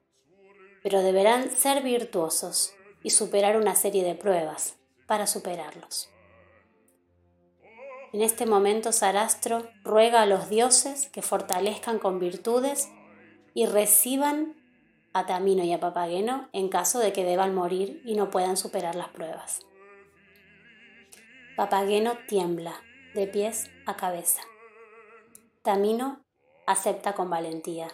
pero 0.83 1.01
deberán 1.01 1.49
ser 1.49 1.81
virtuosos 1.81 2.75
y 3.01 3.09
superar 3.09 3.57
una 3.57 3.75
serie 3.75 4.03
de 4.03 4.13
pruebas 4.13 4.75
para 5.11 5.27
superarlos. 5.27 6.09
En 8.13 8.21
este 8.21 8.45
momento 8.45 8.93
Sarastro 8.93 9.69
ruega 9.83 10.21
a 10.21 10.25
los 10.25 10.47
dioses 10.47 11.09
que 11.09 11.21
fortalezcan 11.21 11.99
con 11.99 12.17
virtudes 12.17 12.89
y 13.53 13.65
reciban 13.65 14.55
a 15.11 15.25
Tamino 15.25 15.65
y 15.65 15.73
a 15.73 15.81
Papageno 15.81 16.47
en 16.53 16.69
caso 16.69 16.99
de 16.99 17.11
que 17.11 17.25
deban 17.25 17.53
morir 17.53 18.01
y 18.05 18.15
no 18.15 18.29
puedan 18.29 18.55
superar 18.55 18.95
las 18.95 19.09
pruebas. 19.09 19.59
Papageno 21.57 22.13
tiembla 22.29 22.81
de 23.13 23.27
pies 23.27 23.69
a 23.85 23.97
cabeza. 23.97 24.43
Tamino 25.61 26.23
acepta 26.67 27.15
con 27.15 27.29
valentía. 27.29 27.89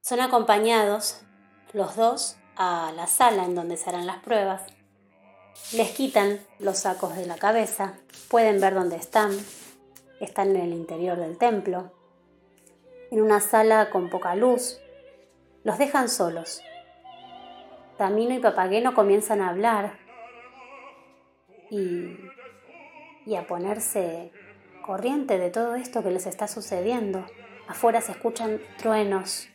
Son 0.00 0.20
acompañados 0.20 1.20
los 1.74 1.94
dos 1.94 2.38
a 2.56 2.90
la 2.96 3.06
sala 3.06 3.44
en 3.44 3.54
donde 3.54 3.76
se 3.76 3.90
harán 3.90 4.06
las 4.06 4.22
pruebas 4.22 4.62
les 5.72 5.90
quitan 5.90 6.40
los 6.58 6.78
sacos 6.78 7.16
de 7.16 7.26
la 7.26 7.36
cabeza, 7.36 7.94
pueden 8.28 8.60
ver 8.60 8.74
dónde 8.74 8.96
están, 8.96 9.30
están 10.20 10.50
en 10.50 10.62
el 10.62 10.72
interior 10.72 11.18
del 11.18 11.38
templo, 11.38 11.92
en 13.10 13.20
una 13.20 13.40
sala 13.40 13.90
con 13.90 14.10
poca 14.10 14.34
luz, 14.34 14.80
los 15.64 15.78
dejan 15.78 16.08
solos. 16.08 16.62
Tamino 17.98 18.34
y 18.34 18.38
Papageno 18.38 18.94
comienzan 18.94 19.40
a 19.40 19.50
hablar 19.50 19.98
y, 21.70 22.16
a 23.36 23.46
ponerse 23.46 24.32
corriente 24.84 25.38
de 25.38 25.50
todo 25.50 25.74
esto 25.74 26.02
que 26.02 26.10
les 26.10 26.26
está 26.26 26.48
sucediendo. 26.48 27.24
Afuera 27.68 28.00
se 28.00 28.12
escuchan 28.12 28.60
truenos 28.78 29.48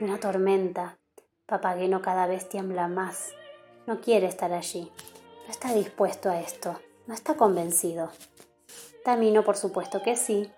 una 0.00 0.18
tormenta. 0.20 0.98
Papageno 1.46 2.02
cada 2.02 2.26
vez 2.26 2.48
tiembla 2.48 2.88
más 2.88 3.32
no 3.86 4.00
quiere 4.00 4.26
estar 4.26 4.52
allí, 4.52 4.90
no 5.46 5.52
está 5.52 5.72
dispuesto 5.72 6.28
a 6.28 6.40
esto, 6.40 6.80
no 7.06 7.14
está 7.14 7.34
convencido. 7.34 8.10
Tamino, 9.04 9.44
por 9.44 9.56
supuesto 9.56 10.02
que 10.02 10.16
sí. 10.16 10.50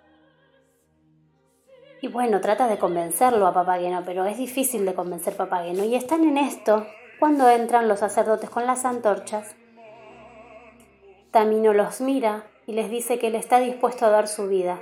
Y 2.01 2.09
bueno, 2.09 2.41
trata 2.41 2.67
de 2.69 2.79
convencerlo 2.79 3.47
a 3.47 3.53
Papageno, 3.53 4.03
pero 4.07 4.25
es 4.25 4.39
difícil 4.39 4.87
de 4.87 4.95
convencer 4.95 5.35
a 5.35 5.37
Papageno. 5.37 5.85
Y 5.85 5.95
están 5.95 6.25
en 6.25 6.39
esto 6.39 6.87
cuando 7.19 7.51
entran 7.51 7.87
los 7.87 7.99
sacerdotes 7.99 8.49
con 8.49 8.67
las 8.67 8.87
antorchas. 8.87 9.55
Tamino 11.33 11.75
los 11.75 12.01
mira 12.01 12.47
y 12.67 12.73
les 12.73 12.91
dice 12.91 13.19
que 13.19 13.27
él 13.27 13.35
está 13.35 13.61
dispuesto 13.61 14.07
a 14.07 14.11
dar 14.11 14.27
su 14.27 14.49
vida 14.49 14.81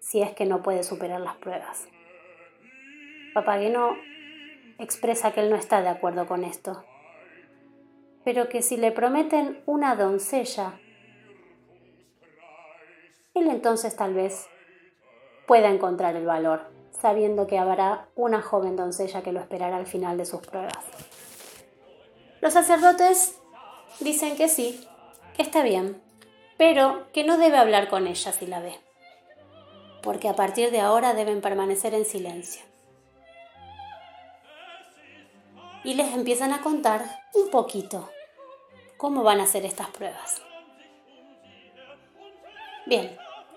si 0.00 0.22
es 0.22 0.32
que 0.32 0.44
no 0.44 0.62
puede 0.62 0.82
superar 0.82 1.20
las 1.20 1.36
pruebas. 1.36 1.86
Papageno 3.32 3.96
expresa 4.78 5.32
que 5.32 5.40
él 5.40 5.50
no 5.50 5.56
está 5.56 5.82
de 5.82 5.88
acuerdo 5.88 6.26
con 6.26 6.42
esto, 6.42 6.84
pero 8.24 8.48
que 8.48 8.62
si 8.62 8.76
le 8.76 8.90
prometen 8.90 9.62
una 9.66 9.94
doncella, 9.96 10.80
él 13.34 13.48
entonces 13.48 13.94
tal 13.96 14.14
vez 14.14 14.46
pueda 15.46 15.68
encontrar 15.68 16.16
el 16.16 16.24
valor, 16.24 16.70
sabiendo 16.90 17.46
que 17.46 17.58
habrá 17.58 18.08
una 18.14 18.40
joven 18.40 18.76
doncella 18.76 19.22
que 19.22 19.32
lo 19.32 19.40
esperará 19.40 19.76
al 19.76 19.86
final 19.86 20.16
de 20.16 20.24
sus 20.24 20.40
pruebas. 20.40 20.84
Los 22.40 22.54
sacerdotes 22.54 23.38
dicen 24.00 24.36
que 24.36 24.48
sí, 24.48 24.86
que 25.36 25.42
está 25.42 25.62
bien, 25.62 26.00
pero 26.56 27.06
que 27.12 27.24
no 27.24 27.36
debe 27.36 27.58
hablar 27.58 27.88
con 27.88 28.06
ella 28.06 28.32
si 28.32 28.46
la 28.46 28.60
ve, 28.60 28.74
porque 30.02 30.28
a 30.28 30.36
partir 30.36 30.70
de 30.70 30.80
ahora 30.80 31.12
deben 31.12 31.40
permanecer 31.40 31.92
en 31.92 32.04
silencio. 32.04 32.62
Y 35.82 35.94
les 35.94 36.14
empiezan 36.14 36.52
a 36.52 36.62
contar 36.62 37.04
un 37.34 37.50
poquito 37.50 38.08
cómo 39.04 39.22
van 39.22 39.40
a 39.40 39.42
hacer 39.42 39.66
estas 39.66 39.88
pruebas. 39.88 40.40
Bien, 42.86 43.14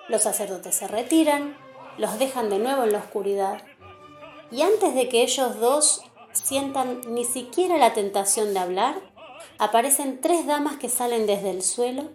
los 0.09 0.23
sacerdotes 0.23 0.75
se 0.75 0.89
retiran, 0.89 1.55
los 1.97 2.19
dejan 2.19 2.49
de 2.49 2.59
nuevo 2.59 2.83
en 2.83 2.91
la 2.91 2.97
oscuridad, 2.97 3.63
y 4.51 4.63
antes 4.63 4.93
de 4.93 5.07
que 5.07 5.23
ellos 5.23 5.57
dos 5.61 6.03
sientan 6.33 6.99
ni 7.07 7.23
siquiera 7.23 7.77
la 7.77 7.93
tentación 7.93 8.53
de 8.53 8.59
hablar, 8.59 8.99
aparecen 9.57 10.19
tres 10.19 10.45
damas 10.45 10.75
que 10.75 10.89
salen 10.89 11.25
desde 11.25 11.51
el 11.51 11.63
suelo 11.63 12.09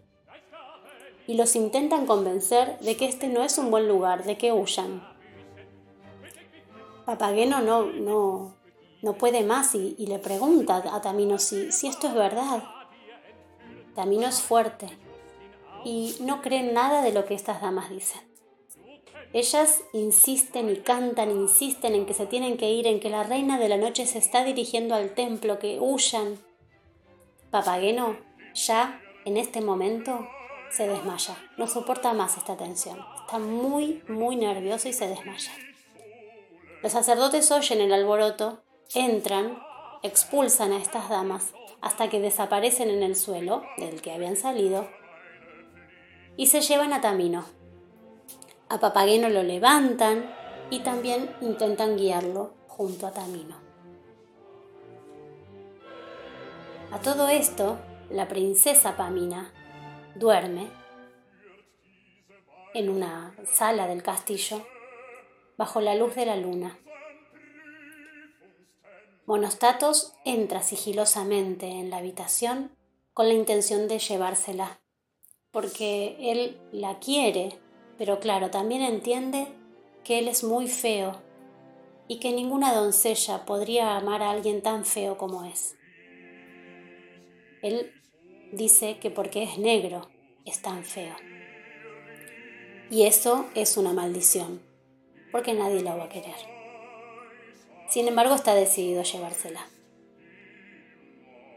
y 1.27 1.33
los 1.33 1.57
intentan 1.57 2.05
convencer 2.05 2.79
de 2.81 2.99
que 2.99 3.07
este 3.07 3.29
no 3.29 3.45
es 3.45 3.57
un 3.57 3.71
buen 3.71 3.89
lugar, 3.89 4.25
de 4.25 4.37
que 4.37 4.53
huyan. 4.53 5.09
Papageno 7.07 7.63
no, 7.63 7.85
no, 7.85 8.55
no 9.01 9.13
puede 9.15 9.43
más 9.43 9.75
y, 9.75 9.97
le 10.07 10.19
pregunta 10.19 10.83
a 10.93 11.01
Tamino 11.01 11.39
si, 11.39 11.73
si 11.73 11.87
esto 11.87 12.09
es 12.09 12.15
verdad. 12.15 12.63
Tamino 13.95 14.27
es 14.27 14.41
fuerte 14.41 14.87
y 15.85 16.17
no 16.21 16.43
cree 16.43 16.63
nada 16.63 17.03
de 17.03 17.13
lo 17.13 17.25
que 17.25 17.35
estas 17.35 17.61
damas 17.61 17.91
dicen. 17.91 18.21
Ellas 19.33 19.83
insisten 19.95 20.71
y 20.71 20.77
cantan, 20.77 21.31
insisten 21.31 21.95
en 21.95 22.05
que 22.05 22.13
se 22.13 22.27
tienen 22.27 22.59
que 22.59 22.71
ir, 22.71 22.87
en 22.87 23.01
que 23.01 23.09
la 23.09 23.23
reina 23.23 23.59
de 23.59 23.69
la 23.69 23.79
noche 23.79 24.07
se 24.07 24.19
está 24.19 24.45
dirigiendo 24.45 24.95
al 24.95 25.15
templo, 25.15 25.59
que 25.59 25.79
huyan. 25.81 26.39
Papageno 27.51 28.19
ya 28.55 29.01
en 29.25 29.39
este 29.39 29.61
momento 29.61 30.29
se 30.71 30.87
desmaya, 30.87 31.37
no 31.57 31.67
soporta 31.67 32.13
más 32.13 32.37
esta 32.37 32.57
tensión, 32.57 32.99
está 33.21 33.39
muy, 33.39 34.03
muy 34.09 34.37
nervioso 34.37 34.89
y 34.89 34.93
se 34.93 35.09
desmaya. 35.09 35.53
Los 36.83 36.93
sacerdotes 36.93 37.51
oyen 37.51 37.81
el 37.81 37.93
alboroto, 37.93 38.63
entran, 38.95 39.63
expulsan 40.03 40.73
a 40.73 40.79
estas 40.79 41.09
damas 41.09 41.53
hasta 41.83 42.09
que 42.09 42.21
desaparecen 42.21 42.89
en 42.89 43.03
el 43.03 43.17
suelo 43.17 43.63
del 43.77 44.01
que 44.01 44.13
habían 44.13 44.37
salido 44.37 44.89
y 46.37 46.47
se 46.47 46.61
llevan 46.61 46.93
a 46.93 47.01
Tamino. 47.01 47.45
A 48.69 48.79
Papageno 48.79 49.29
lo 49.29 49.43
levantan 49.43 50.35
y 50.71 50.81
también 50.81 51.29
intentan 51.43 51.97
guiarlo 51.97 52.55
junto 52.69 53.07
a 53.07 53.13
Tamino. 53.13 53.61
A 56.93 56.99
todo 57.01 57.29
esto, 57.29 57.79
la 58.11 58.29
princesa 58.29 58.97
Pamina 58.97 59.53
duerme 60.15 60.69
en 62.75 62.89
una 62.89 63.35
sala 63.51 63.87
del 63.87 64.03
castillo 64.03 64.65
bajo 65.57 65.81
la 65.81 65.95
luz 65.95 66.15
de 66.15 66.27
la 66.27 66.37
luna. 66.37 66.79
Monostatos 69.27 70.15
entra 70.25 70.63
sigilosamente 70.63 71.67
en 71.67 71.91
la 71.91 71.99
habitación 71.99 72.77
con 73.15 73.29
la 73.29 73.35
intención 73.35 73.89
de 73.89 73.99
llevársela, 73.99 74.81
porque 75.51 76.17
él 76.19 76.61
la 76.73 76.99
quiere 76.99 77.59
pero 77.99 78.19
claro, 78.19 78.51
también 78.51 78.83
entiende 78.83 79.47
que 80.05 80.19
él 80.19 80.27
es 80.27 80.43
muy 80.43 80.67
feo 80.67 81.23
y 82.09 82.19
que 82.19 82.33
ninguna 82.33 82.75
doncella 82.75 83.45
podría 83.45 83.97
amar 83.97 84.23
a 84.23 84.31
alguien 84.31 84.61
tan 84.61 84.85
feo 84.85 85.17
como 85.17 85.45
es. 85.45 85.77
Él 87.63 87.93
dice 88.53 88.99
que 88.99 89.11
porque 89.11 89.45
es 89.45 89.57
negro 89.59 90.09
es 90.45 90.61
tan 90.63 90.85
feo. 90.85 91.15
Y 92.91 93.05
eso 93.05 93.47
es 93.55 93.77
una 93.77 93.93
maldición, 93.93 94.61
porque 95.31 95.55
nadie 95.55 95.81
la 95.83 95.95
va 95.95 96.07
a 96.07 96.09
querer. 96.09 96.52
Sin 97.93 98.09
embargo, 98.09 98.35
está 98.35 98.55
decidido 98.55 99.03
a 99.03 99.05
llevársela. 99.05 99.67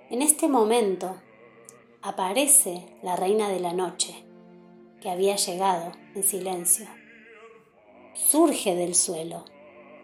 En 0.10 0.22
este 0.22 0.50
momento 0.50 1.16
aparece 2.02 2.94
la 3.02 3.16
reina 3.16 3.48
de 3.48 3.62
la 3.62 3.72
noche 3.72 4.26
que 5.00 5.10
había 5.10 5.38
llegado 5.38 5.94
en 6.14 6.24
silencio. 6.24 6.88
Surge 8.16 8.76
del 8.76 8.96
suelo 8.96 9.46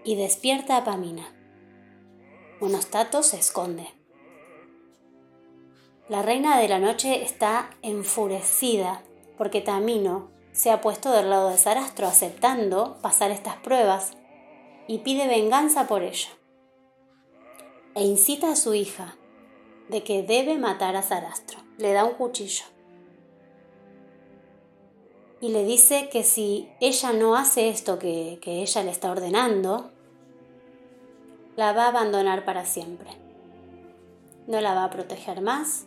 y 0.06 0.16
despierta 0.16 0.78
a 0.78 0.86
Pamina. 0.86 1.36
Monostato 2.62 3.24
se 3.24 3.38
esconde. 3.38 3.90
La 6.08 6.22
reina 6.22 6.58
de 6.62 6.70
la 6.70 6.80
noche 6.80 7.24
está 7.24 7.72
enfurecida 7.82 9.04
porque 9.38 9.60
Tamino 9.60 10.32
se 10.54 10.72
ha 10.72 10.80
puesto 10.80 11.12
del 11.12 11.30
lado 11.30 11.50
de 11.50 11.58
Sarastro 11.58 12.08
aceptando 12.08 13.02
pasar 13.02 13.32
estas 13.32 13.58
pruebas 13.58 14.14
y 14.92 14.98
pide 14.98 15.26
venganza 15.26 15.88
por 15.88 16.04
ello. 16.04 16.28
E 17.96 18.04
incita 18.04 18.52
a 18.52 18.56
su 18.58 18.74
hija 18.74 19.16
de 19.88 20.04
que 20.04 20.22
debe 20.22 20.58
matar 20.58 20.98
a 20.98 21.02
Sarastro. 21.02 21.60
Le 21.78 21.94
da 21.94 22.04
un 22.04 22.16
cuchillo 22.16 22.66
y 25.40 25.48
le 25.48 25.64
dice 25.64 26.10
que 26.12 26.24
si 26.24 26.70
ella 26.82 27.14
no 27.14 27.38
hace 27.38 27.70
esto 27.70 28.00
que, 28.00 28.40
que 28.42 28.62
ella 28.64 28.84
le 28.84 28.92
está 28.92 29.10
ordenando, 29.10 29.92
la 31.56 31.72
va 31.72 31.86
a 31.86 31.90
abandonar 31.90 32.44
para 32.44 32.66
siempre. 32.66 33.12
No 34.46 34.60
la 34.60 34.74
va 34.74 34.84
a 34.84 34.90
proteger 34.90 35.40
más 35.40 35.86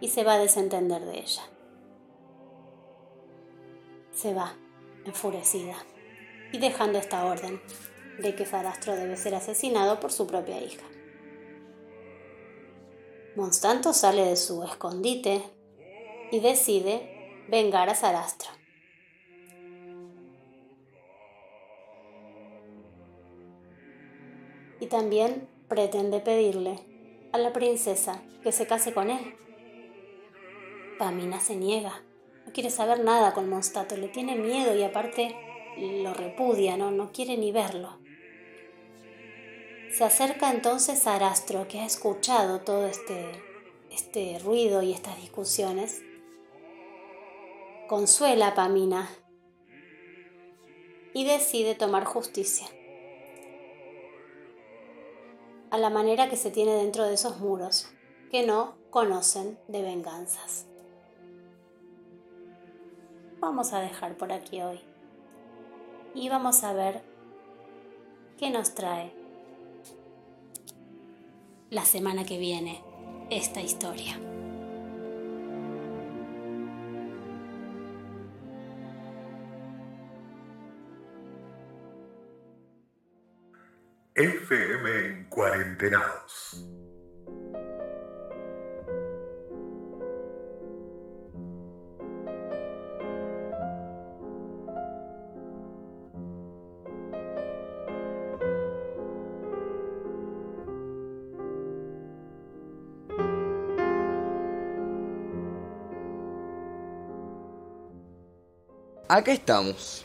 y 0.00 0.08
se 0.08 0.24
va 0.24 0.34
a 0.34 0.38
desentender 0.38 1.04
de 1.04 1.20
ella. 1.20 1.42
Se 4.12 4.34
va, 4.34 4.54
enfurecida, 5.06 5.76
y 6.50 6.58
dejando 6.58 6.98
esta 6.98 7.24
orden 7.26 7.60
de 8.18 8.34
que 8.34 8.46
Sarastro 8.46 8.96
debe 8.96 9.16
ser 9.16 9.34
asesinado 9.34 10.00
por 10.00 10.12
su 10.12 10.26
propia 10.26 10.62
hija. 10.62 10.84
Monstanto 13.36 13.92
sale 13.92 14.24
de 14.24 14.36
su 14.36 14.62
escondite 14.62 15.42
y 16.30 16.40
decide 16.40 17.46
vengar 17.48 17.90
a 17.90 17.94
Sarastro. 17.94 18.50
y 24.84 24.86
también 24.86 25.48
pretende 25.66 26.20
pedirle 26.20 26.78
a 27.32 27.38
la 27.38 27.54
princesa 27.54 28.22
que 28.42 28.52
se 28.52 28.66
case 28.66 28.92
con 28.92 29.08
él. 29.08 29.34
Pamina 30.98 31.40
se 31.40 31.56
niega, 31.56 32.02
no 32.46 32.52
quiere 32.52 32.68
saber 32.68 33.02
nada 33.02 33.32
con 33.32 33.48
Monstato, 33.48 33.96
le 33.96 34.08
tiene 34.08 34.36
miedo 34.36 34.76
y 34.76 34.82
aparte 34.82 35.34
lo 35.78 36.12
repudia, 36.12 36.76
no, 36.76 36.90
no 36.90 37.12
quiere 37.12 37.38
ni 37.38 37.50
verlo. 37.50 37.98
Se 39.96 40.02
acerca 40.02 40.50
entonces 40.50 41.06
a 41.06 41.14
Arastro, 41.14 41.68
que 41.68 41.78
ha 41.78 41.86
escuchado 41.86 42.58
todo 42.62 42.88
este, 42.88 43.30
este 43.92 44.40
ruido 44.40 44.82
y 44.82 44.92
estas 44.92 45.16
discusiones. 45.20 46.02
Consuela 47.86 48.48
a 48.48 48.54
Pamina 48.56 49.08
y 51.12 51.24
decide 51.24 51.76
tomar 51.76 52.04
justicia 52.06 52.66
a 55.70 55.78
la 55.78 55.90
manera 55.90 56.28
que 56.28 56.36
se 56.36 56.50
tiene 56.50 56.74
dentro 56.74 57.04
de 57.04 57.14
esos 57.14 57.38
muros, 57.38 57.88
que 58.32 58.44
no 58.44 58.74
conocen 58.90 59.60
de 59.68 59.82
venganzas. 59.82 60.66
Vamos 63.38 63.72
a 63.72 63.78
dejar 63.78 64.16
por 64.16 64.32
aquí 64.32 64.60
hoy 64.60 64.80
y 66.16 66.28
vamos 66.30 66.64
a 66.64 66.72
ver 66.72 67.04
qué 68.38 68.50
nos 68.50 68.74
trae 68.74 69.23
la 71.74 71.84
semana 71.84 72.24
que 72.24 72.38
viene 72.38 72.80
esta 73.30 73.60
historia. 73.60 74.16
FM 84.14 85.06
en 85.06 85.24
cuarentenados. 85.28 86.73
Acá 109.14 109.32
estamos. 109.32 110.04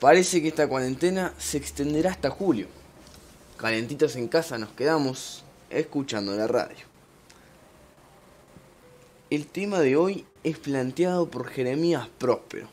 Parece 0.00 0.42
que 0.42 0.48
esta 0.48 0.68
cuarentena 0.68 1.32
se 1.38 1.56
extenderá 1.56 2.10
hasta 2.10 2.30
julio. 2.30 2.66
Calentitos 3.56 4.16
en 4.16 4.26
casa 4.26 4.58
nos 4.58 4.70
quedamos 4.70 5.44
escuchando 5.70 6.34
la 6.34 6.48
radio. 6.48 6.84
El 9.30 9.46
tema 9.46 9.78
de 9.78 9.94
hoy 9.94 10.26
es 10.42 10.58
planteado 10.58 11.30
por 11.30 11.46
Jeremías 11.46 12.08
Próspero. 12.18 12.66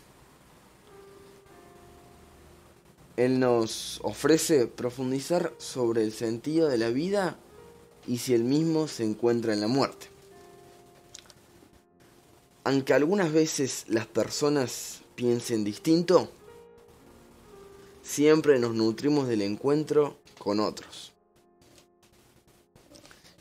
Él 3.15 3.39
nos 3.39 4.00
ofrece 4.02 4.65
profundizar 4.65 5.54
sobre 5.60 6.02
el 6.02 6.12
sentido 6.12 6.69
de 6.69 6.80
la 6.80 6.89
vida 6.89 7.38
y 8.08 8.17
si 8.17 8.34
el 8.34 8.45
mismo 8.45 8.88
se 8.88 9.04
encuentra 9.04 9.54
en 9.54 9.62
la 9.62 9.67
muerte. 9.67 10.08
Aunque 12.63 12.95
algunas 12.95 13.32
veces 13.32 13.86
las 13.88 14.08
personas 14.08 15.01
piensen 15.15 15.63
distinto, 15.63 16.30
siempre 18.02 18.60
nos 18.60 18.74
nutrimos 18.74 19.28
del 19.28 19.41
encuentro 19.41 20.17
con 20.38 20.60
otros. 20.60 21.12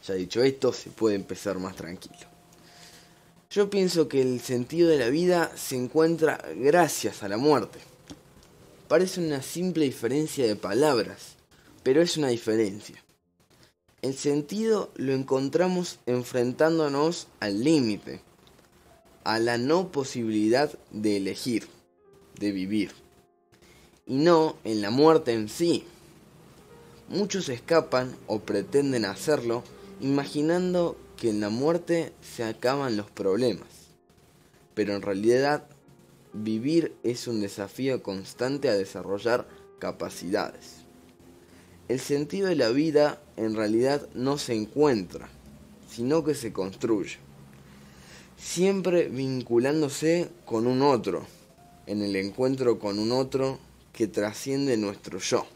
Ya 0.06 0.14
dicho 0.14 0.42
esto, 0.42 0.72
se 0.72 0.90
puede 0.90 1.16
empezar 1.16 1.58
más 1.58 1.76
tranquilo. 1.76 2.30
Yo 3.50 3.68
pienso 3.68 4.08
que 4.08 4.22
el 4.22 4.40
sentido 4.40 4.88
de 4.88 4.98
la 4.98 5.08
vida 5.08 5.50
se 5.56 5.76
encuentra 5.76 6.40
gracias 6.56 7.22
a 7.22 7.28
la 7.28 7.36
muerte. 7.36 7.80
Parece 8.86 9.20
una 9.20 9.42
simple 9.42 9.84
diferencia 9.84 10.46
de 10.46 10.56
palabras, 10.56 11.34
pero 11.82 12.00
es 12.00 12.16
una 12.16 12.28
diferencia. 12.28 13.02
El 14.02 14.16
sentido 14.16 14.90
lo 14.96 15.12
encontramos 15.12 15.98
enfrentándonos 16.06 17.26
al 17.40 17.62
límite, 17.62 18.22
a 19.24 19.38
la 19.38 19.58
no 19.58 19.92
posibilidad 19.92 20.72
de 20.90 21.18
elegir, 21.18 21.66
de 22.38 22.52
vivir, 22.52 22.92
y 24.06 24.16
no 24.16 24.56
en 24.64 24.80
la 24.80 24.90
muerte 24.90 25.32
en 25.32 25.48
sí. 25.48 25.84
Muchos 27.08 27.48
escapan 27.48 28.16
o 28.26 28.40
pretenden 28.40 29.04
hacerlo 29.04 29.62
imaginando 30.00 30.96
que 31.16 31.30
en 31.30 31.40
la 31.40 31.50
muerte 31.50 32.12
se 32.22 32.44
acaban 32.44 32.96
los 32.96 33.10
problemas, 33.10 33.68
pero 34.74 34.94
en 34.94 35.02
realidad 35.02 35.66
vivir 36.32 36.94
es 37.02 37.26
un 37.26 37.40
desafío 37.40 38.02
constante 38.02 38.68
a 38.68 38.74
desarrollar 38.74 39.46
capacidades. 39.78 40.76
El 41.88 42.00
sentido 42.00 42.48
de 42.48 42.54
la 42.54 42.70
vida 42.70 43.20
en 43.36 43.54
realidad 43.54 44.08
no 44.14 44.38
se 44.38 44.54
encuentra, 44.54 45.28
sino 45.90 46.24
que 46.24 46.34
se 46.34 46.52
construye 46.52 47.18
siempre 48.42 49.08
vinculándose 49.08 50.30
con 50.46 50.66
un 50.66 50.82
otro, 50.82 51.26
en 51.86 52.02
el 52.02 52.16
encuentro 52.16 52.78
con 52.78 52.98
un 52.98 53.12
otro 53.12 53.58
que 53.92 54.06
trasciende 54.06 54.76
nuestro 54.76 55.18
yo, 55.18 55.46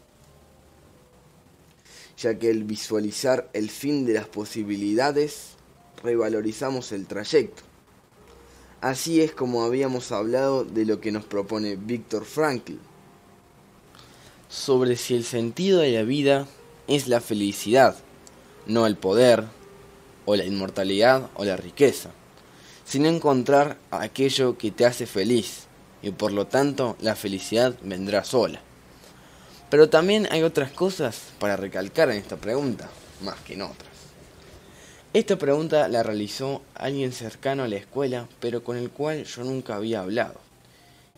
ya 2.17 2.37
que 2.37 2.49
el 2.49 2.63
visualizar 2.63 3.49
el 3.53 3.69
fin 3.69 4.05
de 4.05 4.13
las 4.13 4.27
posibilidades, 4.27 5.55
revalorizamos 6.03 6.91
el 6.91 7.07
trayecto. 7.07 7.63
Así 8.81 9.21
es 9.21 9.31
como 9.31 9.63
habíamos 9.63 10.11
hablado 10.11 10.63
de 10.63 10.85
lo 10.85 11.01
que 11.01 11.11
nos 11.11 11.25
propone 11.25 11.77
Víctor 11.77 12.23
Frankl, 12.23 12.73
sobre 14.47 14.95
si 14.95 15.15
el 15.15 15.23
sentido 15.23 15.79
de 15.79 15.91
la 15.91 16.03
vida 16.03 16.47
es 16.87 17.07
la 17.07 17.19
felicidad, 17.19 17.97
no 18.67 18.85
el 18.85 18.95
poder, 18.95 19.45
o 20.27 20.35
la 20.35 20.45
inmortalidad 20.45 21.29
o 21.35 21.45
la 21.45 21.55
riqueza 21.55 22.11
sin 22.85 23.05
encontrar 23.05 23.77
aquello 23.91 24.57
que 24.57 24.71
te 24.71 24.85
hace 24.85 25.05
feliz, 25.05 25.65
y 26.01 26.11
por 26.11 26.31
lo 26.31 26.47
tanto 26.47 26.95
la 27.01 27.15
felicidad 27.15 27.75
vendrá 27.81 28.23
sola. 28.23 28.61
Pero 29.69 29.89
también 29.89 30.27
hay 30.31 30.43
otras 30.43 30.71
cosas 30.71 31.21
para 31.39 31.57
recalcar 31.57 32.09
en 32.11 32.17
esta 32.17 32.37
pregunta, 32.37 32.89
más 33.21 33.35
que 33.41 33.55
en 33.55 33.63
otras. 33.63 33.89
Esta 35.13 35.37
pregunta 35.37 35.87
la 35.87 36.03
realizó 36.03 36.61
alguien 36.75 37.11
cercano 37.11 37.63
a 37.63 37.67
la 37.67 37.77
escuela, 37.77 38.27
pero 38.39 38.63
con 38.63 38.77
el 38.77 38.91
cual 38.91 39.23
yo 39.23 39.43
nunca 39.43 39.75
había 39.75 40.01
hablado. 40.01 40.39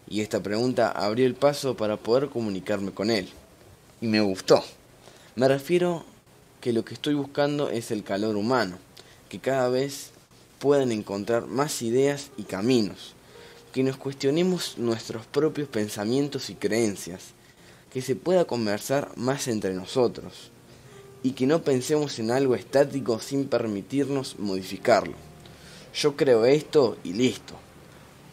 Y 0.07 0.21
esta 0.21 0.41
pregunta 0.41 0.91
abrió 0.91 1.25
el 1.25 1.35
paso 1.35 1.75
para 1.75 1.97
poder 1.97 2.29
comunicarme 2.29 2.91
con 2.91 3.09
él. 3.09 3.27
Y 3.99 4.07
me 4.07 4.21
gustó. 4.21 4.63
Me 5.35 5.47
refiero 5.47 6.05
que 6.61 6.73
lo 6.73 6.85
que 6.85 6.93
estoy 6.93 7.15
buscando 7.15 7.69
es 7.69 7.91
el 7.91 8.03
calor 8.03 8.35
humano, 8.35 8.77
que 9.29 9.39
cada 9.39 9.67
vez 9.67 10.11
puedan 10.59 10.91
encontrar 10.91 11.47
más 11.47 11.81
ideas 11.81 12.31
y 12.37 12.43
caminos, 12.43 13.13
que 13.73 13.83
nos 13.83 13.97
cuestionemos 13.97 14.77
nuestros 14.77 15.25
propios 15.25 15.67
pensamientos 15.69 16.49
y 16.49 16.55
creencias, 16.55 17.33
que 17.93 18.01
se 18.01 18.15
pueda 18.15 18.45
conversar 18.45 19.11
más 19.15 19.47
entre 19.47 19.73
nosotros 19.73 20.51
y 21.23 21.31
que 21.31 21.47
no 21.47 21.61
pensemos 21.61 22.19
en 22.19 22.31
algo 22.31 22.55
estático 22.55 23.19
sin 23.19 23.47
permitirnos 23.47 24.39
modificarlo. 24.39 25.15
Yo 25.93 26.15
creo 26.15 26.45
esto 26.45 26.97
y 27.03 27.13
listo. 27.13 27.55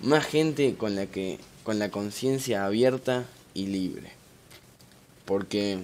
Más 0.03 0.27
gente 0.27 0.75
con 0.77 0.95
la 0.95 1.07
que 1.07 1.39
con 1.63 1.79
la 1.79 1.91
conciencia 1.91 2.67
abierta 2.67 3.25
y 3.55 3.67
libre. 3.67 4.13
Porque 5.25 5.79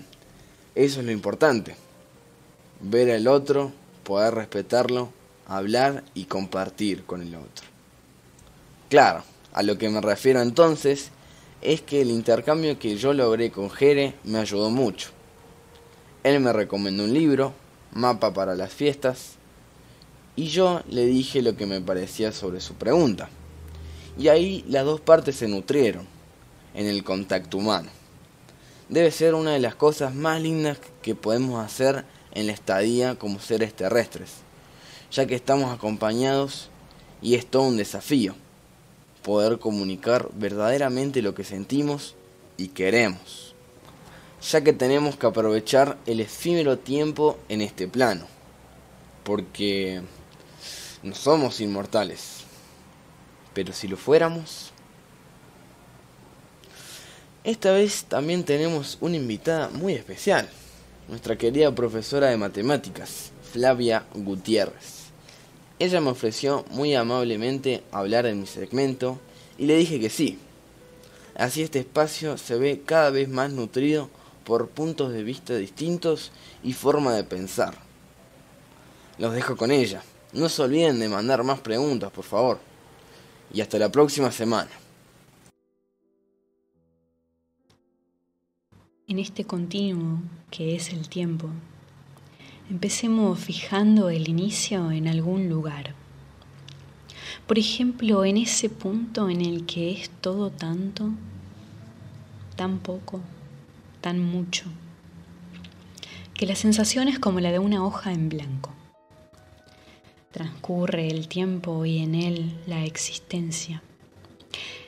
eso 0.74 1.00
es 1.00 1.06
lo 1.06 1.12
importante. 1.12 1.74
Ver 2.82 3.10
al 3.10 3.26
otro, 3.28 3.72
poder 4.04 4.34
respetarlo 4.34 5.10
hablar 5.50 6.04
y 6.14 6.26
compartir 6.26 7.04
con 7.04 7.22
el 7.22 7.34
otro. 7.34 7.66
Claro, 8.88 9.24
a 9.52 9.64
lo 9.64 9.76
que 9.78 9.90
me 9.90 10.00
refiero 10.00 10.40
entonces 10.40 11.10
es 11.60 11.82
que 11.82 12.00
el 12.00 12.10
intercambio 12.10 12.78
que 12.78 12.96
yo 12.96 13.12
logré 13.12 13.50
con 13.50 13.68
Jere 13.68 14.14
me 14.22 14.38
ayudó 14.38 14.70
mucho. 14.70 15.10
Él 16.22 16.38
me 16.38 16.52
recomendó 16.52 17.02
un 17.02 17.12
libro, 17.12 17.52
Mapa 17.92 18.32
para 18.32 18.54
las 18.54 18.72
Fiestas, 18.72 19.32
y 20.36 20.46
yo 20.46 20.82
le 20.88 21.04
dije 21.06 21.42
lo 21.42 21.56
que 21.56 21.66
me 21.66 21.80
parecía 21.80 22.30
sobre 22.30 22.60
su 22.60 22.74
pregunta. 22.74 23.28
Y 24.16 24.28
ahí 24.28 24.64
las 24.68 24.84
dos 24.84 25.00
partes 25.00 25.34
se 25.34 25.48
nutrieron 25.48 26.06
en 26.74 26.86
el 26.86 27.02
contacto 27.02 27.58
humano. 27.58 27.90
Debe 28.88 29.10
ser 29.10 29.34
una 29.34 29.52
de 29.52 29.60
las 29.60 29.74
cosas 29.74 30.14
más 30.14 30.40
lindas 30.40 30.78
que 31.02 31.16
podemos 31.16 31.64
hacer 31.64 32.04
en 32.32 32.46
la 32.46 32.52
estadía 32.52 33.16
como 33.16 33.40
seres 33.40 33.74
terrestres 33.74 34.44
ya 35.10 35.26
que 35.26 35.34
estamos 35.34 35.72
acompañados 35.72 36.68
y 37.22 37.34
es 37.34 37.46
todo 37.46 37.62
un 37.62 37.76
desafío 37.76 38.34
poder 39.22 39.58
comunicar 39.58 40.28
verdaderamente 40.34 41.22
lo 41.22 41.34
que 41.34 41.44
sentimos 41.44 42.14
y 42.56 42.68
queremos, 42.68 43.54
ya 44.42 44.62
que 44.62 44.72
tenemos 44.72 45.16
que 45.16 45.26
aprovechar 45.26 45.98
el 46.06 46.20
efímero 46.20 46.78
tiempo 46.78 47.38
en 47.48 47.60
este 47.60 47.88
plano, 47.88 48.26
porque 49.24 50.02
no 51.02 51.14
somos 51.14 51.60
inmortales, 51.60 52.38
pero 53.54 53.72
si 53.72 53.88
lo 53.88 53.96
fuéramos... 53.96 54.72
Esta 57.42 57.72
vez 57.72 58.04
también 58.04 58.44
tenemos 58.44 58.98
una 59.00 59.16
invitada 59.16 59.70
muy 59.70 59.94
especial, 59.94 60.46
nuestra 61.08 61.38
querida 61.38 61.74
profesora 61.74 62.28
de 62.28 62.36
matemáticas, 62.36 63.32
Flavia 63.50 64.04
Gutiérrez. 64.12 64.99
Ella 65.80 66.02
me 66.02 66.10
ofreció 66.10 66.66
muy 66.72 66.94
amablemente 66.94 67.82
hablar 67.90 68.26
en 68.26 68.38
mi 68.38 68.46
segmento 68.46 69.18
y 69.56 69.64
le 69.64 69.76
dije 69.76 69.98
que 69.98 70.10
sí. 70.10 70.38
Así 71.34 71.62
este 71.62 71.78
espacio 71.78 72.36
se 72.36 72.58
ve 72.58 72.82
cada 72.84 73.08
vez 73.08 73.30
más 73.30 73.50
nutrido 73.50 74.10
por 74.44 74.68
puntos 74.68 75.10
de 75.10 75.22
vista 75.22 75.56
distintos 75.56 76.32
y 76.62 76.74
forma 76.74 77.14
de 77.14 77.24
pensar. 77.24 77.78
Los 79.16 79.32
dejo 79.32 79.56
con 79.56 79.70
ella. 79.70 80.02
No 80.34 80.50
se 80.50 80.60
olviden 80.60 81.00
de 81.00 81.08
mandar 81.08 81.42
más 81.44 81.60
preguntas, 81.60 82.12
por 82.12 82.24
favor. 82.24 82.58
Y 83.50 83.62
hasta 83.62 83.78
la 83.78 83.90
próxima 83.90 84.30
semana. 84.30 84.70
En 89.08 89.18
este 89.18 89.46
continuo 89.46 90.20
que 90.50 90.76
es 90.76 90.90
el 90.90 91.08
tiempo, 91.08 91.48
Empecemos 92.70 93.40
fijando 93.40 94.10
el 94.10 94.28
inicio 94.28 94.92
en 94.92 95.08
algún 95.08 95.48
lugar. 95.48 95.92
Por 97.48 97.58
ejemplo, 97.58 98.24
en 98.24 98.36
ese 98.36 98.68
punto 98.68 99.28
en 99.28 99.40
el 99.40 99.66
que 99.66 99.90
es 99.90 100.08
todo 100.08 100.50
tanto, 100.50 101.10
tan 102.54 102.78
poco, 102.78 103.22
tan 104.00 104.20
mucho, 104.20 104.66
que 106.32 106.46
la 106.46 106.54
sensación 106.54 107.08
es 107.08 107.18
como 107.18 107.40
la 107.40 107.50
de 107.50 107.58
una 107.58 107.84
hoja 107.84 108.12
en 108.12 108.28
blanco. 108.28 108.70
Transcurre 110.30 111.08
el 111.08 111.26
tiempo 111.26 111.84
y 111.84 111.98
en 111.98 112.14
él 112.14 112.56
la 112.68 112.84
existencia. 112.84 113.82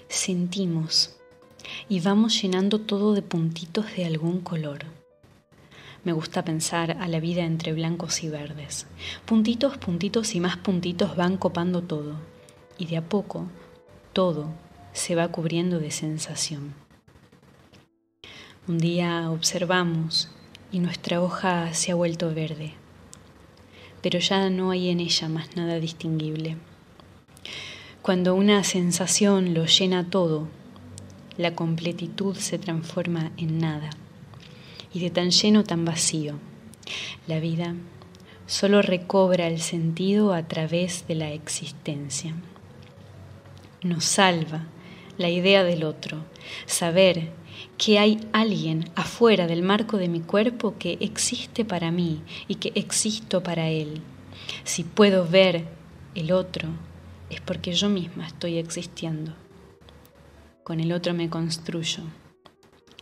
Sentimos 0.06 1.16
y 1.88 1.98
vamos 1.98 2.40
llenando 2.40 2.80
todo 2.80 3.12
de 3.14 3.22
puntitos 3.22 3.86
de 3.96 4.04
algún 4.04 4.40
color. 4.40 5.01
Me 6.04 6.12
gusta 6.12 6.44
pensar 6.44 6.96
a 7.00 7.06
la 7.06 7.20
vida 7.20 7.44
entre 7.44 7.72
blancos 7.72 8.24
y 8.24 8.28
verdes. 8.28 8.88
Puntitos, 9.24 9.78
puntitos 9.78 10.34
y 10.34 10.40
más 10.40 10.56
puntitos 10.56 11.14
van 11.14 11.36
copando 11.36 11.82
todo. 11.82 12.16
Y 12.76 12.86
de 12.86 12.96
a 12.96 13.02
poco, 13.08 13.46
todo 14.12 14.48
se 14.92 15.14
va 15.14 15.28
cubriendo 15.28 15.78
de 15.78 15.92
sensación. 15.92 16.74
Un 18.66 18.78
día 18.78 19.30
observamos 19.30 20.28
y 20.72 20.80
nuestra 20.80 21.22
hoja 21.22 21.72
se 21.72 21.92
ha 21.92 21.94
vuelto 21.94 22.34
verde, 22.34 22.74
pero 24.00 24.18
ya 24.18 24.50
no 24.50 24.72
hay 24.72 24.88
en 24.88 24.98
ella 24.98 25.28
más 25.28 25.56
nada 25.56 25.78
distinguible. 25.78 26.56
Cuando 28.02 28.34
una 28.34 28.64
sensación 28.64 29.54
lo 29.54 29.66
llena 29.66 30.10
todo, 30.10 30.48
la 31.36 31.54
completitud 31.54 32.34
se 32.36 32.58
transforma 32.58 33.30
en 33.36 33.58
nada 33.58 33.90
y 34.94 35.00
de 35.00 35.10
tan 35.10 35.30
lleno 35.30 35.64
tan 35.64 35.84
vacío. 35.84 36.34
La 37.26 37.40
vida 37.40 37.74
solo 38.46 38.82
recobra 38.82 39.46
el 39.46 39.60
sentido 39.60 40.32
a 40.32 40.46
través 40.48 41.06
de 41.06 41.14
la 41.14 41.32
existencia. 41.32 42.34
Nos 43.82 44.04
salva 44.04 44.66
la 45.18 45.30
idea 45.30 45.64
del 45.64 45.84
otro, 45.84 46.24
saber 46.66 47.30
que 47.78 47.98
hay 47.98 48.20
alguien 48.32 48.84
afuera 48.94 49.46
del 49.46 49.62
marco 49.62 49.96
de 49.96 50.08
mi 50.08 50.20
cuerpo 50.20 50.74
que 50.78 50.98
existe 51.00 51.64
para 51.64 51.90
mí 51.90 52.22
y 52.48 52.56
que 52.56 52.72
existo 52.74 53.42
para 53.42 53.68
él. 53.68 54.00
Si 54.64 54.84
puedo 54.84 55.26
ver 55.26 55.64
el 56.14 56.32
otro, 56.32 56.68
es 57.30 57.40
porque 57.40 57.72
yo 57.72 57.88
misma 57.88 58.26
estoy 58.26 58.58
existiendo. 58.58 59.32
Con 60.64 60.80
el 60.80 60.92
otro 60.92 61.14
me 61.14 61.28
construyo. 61.28 62.02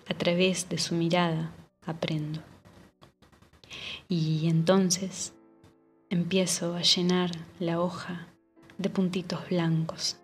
A 0.09 0.15
través 0.15 0.69
de 0.69 0.79
su 0.79 0.95
mirada, 0.95 1.53
aprendo. 1.91 2.41
Y 4.09 4.49
entonces 4.49 5.33
empiezo 6.09 6.75
a 6.75 6.83
llenar 6.83 7.31
la 7.59 7.81
hoja 7.81 8.29
de 8.79 8.91
puntitos 8.91 9.49
blancos, 9.49 10.17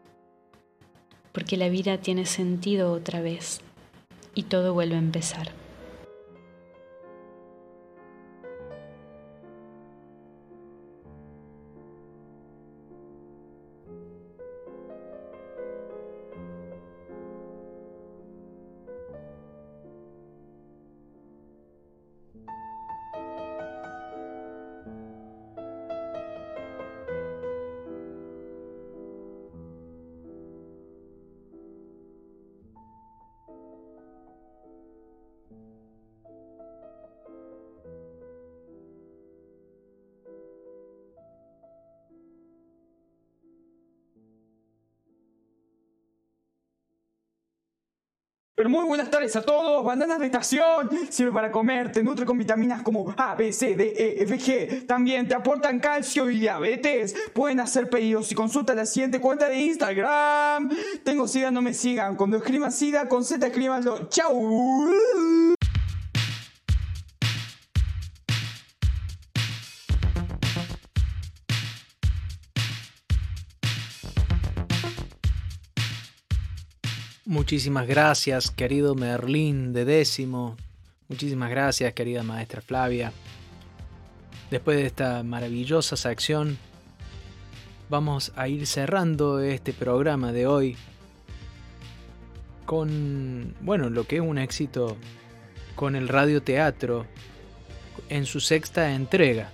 porque 1.32 1.56
la 1.56 1.68
vida 1.68 1.98
tiene 1.98 2.26
sentido 2.26 2.92
otra 2.92 3.20
vez 3.20 3.60
y 4.34 4.44
todo 4.44 4.74
vuelve 4.74 4.96
a 4.96 5.00
empezar. 5.00 5.65
Pero 48.56 48.70
muy 48.70 48.86
buenas 48.86 49.10
tardes 49.10 49.36
a 49.36 49.42
todos. 49.42 49.84
Bandanas 49.84 50.18
de 50.18 50.26
estación. 50.26 50.88
Sirve 51.10 51.30
para 51.30 51.52
comer. 51.52 51.92
Te 51.92 52.02
nutre 52.02 52.24
con 52.24 52.38
vitaminas 52.38 52.82
como 52.82 53.14
A, 53.18 53.34
B, 53.34 53.52
C, 53.52 53.76
D, 53.76 53.92
E, 53.94 54.22
F, 54.22 54.38
G. 54.38 54.86
También 54.86 55.28
te 55.28 55.34
aportan 55.34 55.78
calcio 55.78 56.30
y 56.30 56.40
diabetes. 56.40 57.14
Pueden 57.34 57.60
hacer 57.60 57.90
pedidos 57.90 58.32
y 58.32 58.34
consulta 58.34 58.74
la 58.74 58.86
siguiente 58.86 59.20
cuenta 59.20 59.50
de 59.50 59.58
Instagram. 59.58 60.70
Tengo 61.04 61.28
SIDA, 61.28 61.50
no 61.50 61.60
me 61.60 61.74
sigan. 61.74 62.16
Cuando 62.16 62.38
escriban 62.38 62.72
SIDA 62.72 63.06
con 63.08 63.24
Z, 63.24 63.46
escribanlo. 63.46 64.08
Chau. 64.08 65.55
Muchísimas 77.36 77.86
gracias, 77.86 78.50
querido 78.50 78.94
Merlín 78.94 79.74
de 79.74 79.84
décimo. 79.84 80.56
Muchísimas 81.06 81.50
gracias, 81.50 81.92
querida 81.92 82.22
maestra 82.22 82.62
Flavia. 82.62 83.12
Después 84.50 84.78
de 84.78 84.86
esta 84.86 85.22
maravillosa 85.22 85.98
sección, 85.98 86.56
vamos 87.90 88.32
a 88.36 88.48
ir 88.48 88.66
cerrando 88.66 89.40
este 89.40 89.74
programa 89.74 90.32
de 90.32 90.46
hoy 90.46 90.76
con, 92.64 93.54
bueno, 93.60 93.90
lo 93.90 94.04
que 94.04 94.16
es 94.16 94.22
un 94.22 94.38
éxito 94.38 94.96
con 95.74 95.94
el 95.94 96.08
radioteatro 96.08 97.04
en 98.08 98.24
su 98.24 98.40
sexta 98.40 98.94
entrega. 98.94 99.52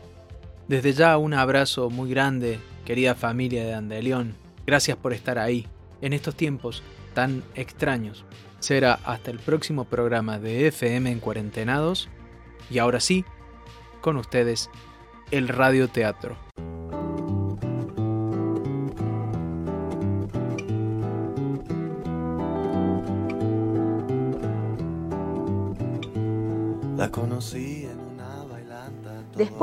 Desde 0.68 0.92
ya 0.92 1.18
un 1.18 1.34
abrazo 1.34 1.90
muy 1.90 2.08
grande, 2.10 2.60
querida 2.84 3.16
familia 3.16 3.64
de 3.64 3.74
Andeleón. 3.74 4.36
Gracias 4.64 4.96
por 4.96 5.12
estar 5.12 5.36
ahí 5.36 5.66
en 6.00 6.12
estos 6.12 6.36
tiempos 6.36 6.84
tan 7.14 7.42
extraños. 7.54 8.24
Será 8.60 8.94
hasta 9.04 9.30
el 9.30 9.38
próximo 9.38 9.84
programa 9.84 10.38
de 10.38 10.68
FM 10.68 11.10
en 11.10 11.20
Cuarentenados. 11.20 12.08
Y 12.70 12.78
ahora 12.78 13.00
sí, 13.00 13.24
con 14.00 14.16
ustedes, 14.16 14.70
el 15.30 15.48
radioteatro. 15.48 16.36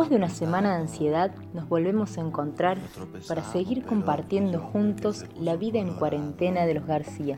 Después 0.10 0.22
de 0.22 0.26
una 0.26 0.36
semana 0.36 0.70
de 0.76 0.82
ansiedad, 0.82 1.32
nos 1.54 1.70
volvemos 1.70 2.18
a 2.18 2.22
encontrar 2.22 2.80
para 3.28 3.44
seguir 3.44 3.86
compartiendo 3.86 4.58
juntos 4.60 5.26
la 5.40 5.56
vida 5.56 5.78
en 5.78 5.94
cuarentena 5.94 6.66
de 6.66 6.74
los 6.74 6.88
García. 6.88 7.38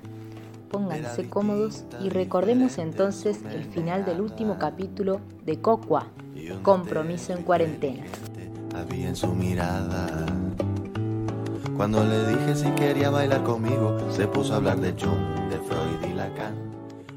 Pónganse 0.69 1.27
cómodos 1.27 1.83
y 2.01 2.07
recordemos 2.07 2.77
entonces 2.77 3.41
el 3.43 3.65
final 3.65 4.05
del 4.05 4.21
último 4.21 4.57
capítulo 4.57 5.19
de 5.43 5.59
Cocua, 5.59 6.07
Compromiso 6.63 7.33
en 7.33 7.43
cuarentena. 7.43 8.05
Había 8.73 9.09
en 9.09 9.17
su 9.17 9.27
mirada. 9.35 10.07
Cuando 11.75 12.05
le 12.05 12.25
dije 12.25 12.55
si 12.55 12.69
quería 12.71 13.09
bailar 13.09 13.43
conmigo, 13.43 13.97
se 14.11 14.27
puso 14.29 14.53
a 14.53 14.57
hablar 14.57 14.79
de 14.79 14.93
Jung, 14.93 15.49
de 15.49 15.57
Freud 15.57 16.09
y 16.09 16.13
Lacan. 16.13 16.71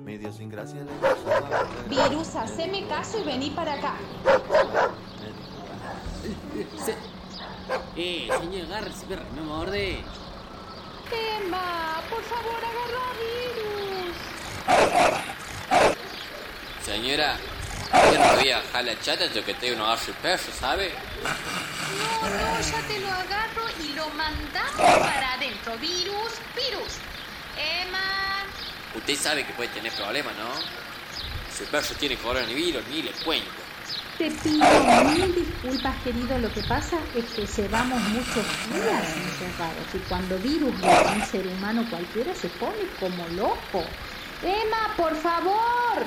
Medio 0.04 0.32
sin 0.32 0.48
gracia 0.50 0.80
le 0.80 0.90
puso 0.92 1.30
a 1.32 1.36
hablar 1.36 1.62
de- 1.88 2.08
Virus, 2.10 2.34
haceme 2.36 2.86
caso 2.88 3.18
y 3.20 3.24
vení 3.24 3.50
para 3.50 3.74
acá. 3.74 3.94
Eh, 7.96 8.28
señor, 8.40 8.66
agárrese, 8.66 9.06
perro, 9.06 9.24
no 9.34 9.42
me 9.42 9.48
morde. 9.48 10.04
Emma, 11.10 12.02
por 12.10 12.22
favor, 12.24 12.56
agarra 12.56 13.06
virus. 13.24 14.16
Señora, 16.84 17.38
yo 17.92 18.18
no 18.18 18.34
voy 18.34 18.50
a 18.50 18.60
dejar 18.60 18.84
la 18.84 19.00
chata 19.00 19.26
yo 19.32 19.44
que 19.44 19.54
tengo 19.54 19.76
uno 19.76 19.86
agarro 19.86 20.02
el 20.08 20.14
perro, 20.14 20.52
¿sabe? 20.58 20.92
No, 21.22 22.28
no, 22.28 22.60
ya 22.60 22.80
te 22.86 22.98
lo 23.00 23.08
agarro 23.08 23.64
y 23.82 23.94
lo 23.94 24.08
mandamos 24.10 24.98
para 24.98 25.34
adentro. 25.34 25.78
Virus, 25.78 26.32
virus. 26.54 26.98
Emma. 27.56 28.44
Usted 28.94 29.16
sabe 29.16 29.46
que 29.46 29.52
puede 29.54 29.70
tener 29.70 29.92
problemas, 29.92 30.34
¿no? 30.36 30.50
El 31.60 31.66
perro 31.68 31.94
tiene 31.98 32.16
coronavirus, 32.16 32.86
ni 32.88 33.02
le 33.02 33.12
cuento. 33.12 33.63
Te 34.18 34.30
pido 34.30 34.64
mil 35.04 35.34
disculpas, 35.34 35.96
querido. 36.04 36.38
Lo 36.38 36.52
que 36.52 36.62
pasa 36.62 36.98
es 37.16 37.24
que 37.32 37.46
llevamos 37.62 38.00
muchos 38.10 38.46
días 38.72 39.16
encerrados 39.16 39.86
y 39.92 39.98
cuando 40.08 40.38
virus 40.38 40.72
a 40.84 41.12
un 41.12 41.22
ser 41.22 41.46
humano 41.48 41.84
cualquiera 41.90 42.32
se 42.34 42.48
pone 42.50 42.86
como 43.00 43.26
loco. 43.30 43.84
Emma, 44.42 44.94
por 44.96 45.16
favor. 45.16 46.04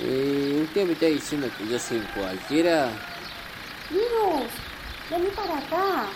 Eh, 0.00 0.60
¿Usted 0.64 0.86
me 0.86 0.92
está 0.92 1.06
diciendo 1.06 1.48
que 1.58 1.66
yo 1.66 1.78
soy 1.78 2.00
cualquiera? 2.14 2.88
Virus, 3.90 4.50
vení 5.10 5.26
para 5.34 5.58
acá. 5.58 6.06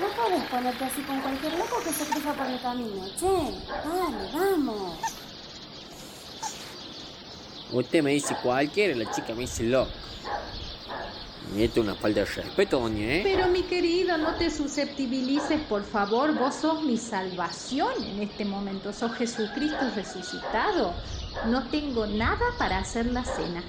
No 0.00 0.06
puedes 0.08 0.44
ponerte 0.50 0.84
así 0.84 1.00
con 1.02 1.20
cualquier 1.20 1.54
loco 1.54 1.82
que 1.82 1.92
se 1.92 2.04
cruza 2.10 2.32
por 2.34 2.46
el 2.46 2.60
camino. 2.60 3.06
Che, 3.18 3.26
dale, 3.66 4.32
vamos. 4.34 4.98
Usted 7.72 8.02
me 8.02 8.12
dice 8.12 8.34
cualquiera, 8.42 8.94
la 8.94 9.10
chica 9.10 9.34
me 9.34 9.42
dice 9.42 9.64
loco. 9.64 9.90
Y 11.56 11.62
esto 11.62 11.80
es 11.80 11.86
una 11.86 11.94
falta 11.94 12.20
de 12.20 12.26
respeto, 12.26 12.78
doña, 12.78 13.06
¿eh? 13.06 13.20
Pero 13.22 13.48
mi 13.48 13.62
querido, 13.62 14.18
no 14.18 14.34
te 14.34 14.50
susceptibilices, 14.50 15.60
por 15.62 15.82
favor. 15.82 16.34
Vos 16.38 16.56
sos 16.56 16.82
mi 16.82 16.98
salvación 16.98 17.90
en 18.04 18.22
este 18.22 18.44
momento. 18.44 18.92
Sos 18.92 19.12
Jesucristo 19.12 19.78
resucitado. 19.96 20.92
No 21.46 21.66
tengo 21.68 22.06
nada 22.06 22.44
para 22.58 22.78
hacer 22.78 23.06
la 23.06 23.24
cena. 23.24 23.62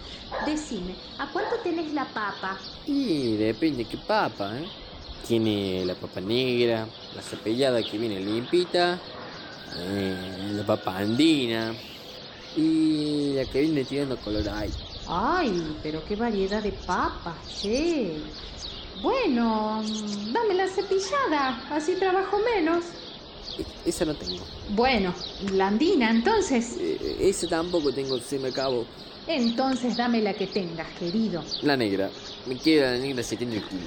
Decime, 0.45 0.95
¿a 1.19 1.27
cuánto 1.31 1.55
tenés 1.63 1.93
la 1.93 2.05
papa? 2.05 2.57
Y 2.85 3.37
depende 3.37 3.85
qué 3.85 3.97
papa, 3.97 4.57
¿eh? 4.59 4.67
Tiene 5.25 5.85
la 5.85 5.95
papa 5.95 6.19
negra, 6.19 6.85
la 7.15 7.21
cepillada 7.21 7.81
que 7.81 7.97
viene 7.97 8.19
limpita, 8.19 8.99
eh, 9.77 10.51
la 10.53 10.63
papa 10.65 10.97
andina 10.97 11.73
y 12.55 13.33
la 13.35 13.45
que 13.45 13.61
viene 13.61 13.83
tirando 13.85 14.17
color 14.17 14.47
ahí. 14.49 14.69
Ay, 15.07 15.75
pero 15.81 16.03
qué 16.05 16.15
variedad 16.15 16.61
de 16.61 16.71
papas, 16.71 17.35
che. 17.61 18.17
Bueno, 19.01 19.81
dame 20.33 20.53
la 20.55 20.67
cepillada, 20.67 21.65
así 21.71 21.95
trabajo 21.95 22.37
menos. 22.55 22.83
E- 23.57 23.89
Esa 23.89 24.05
no 24.05 24.13
tengo. 24.15 24.43
Bueno, 24.69 25.13
la 25.53 25.67
andina, 25.67 26.09
entonces. 26.09 26.75
Eh, 26.79 27.17
esa 27.21 27.47
tampoco 27.47 27.91
tengo, 27.93 28.19
se 28.19 28.37
me 28.39 28.49
acabó. 28.49 28.85
Entonces 29.27 29.95
dame 29.95 30.21
la 30.21 30.33
que 30.33 30.47
tengas, 30.47 30.87
querido. 30.99 31.43
La 31.61 31.77
negra. 31.77 32.09
Me 32.45 32.57
queda 32.57 32.91
la 32.91 32.97
negra 32.97 33.23
70 33.23 33.67
kilos. 33.67 33.83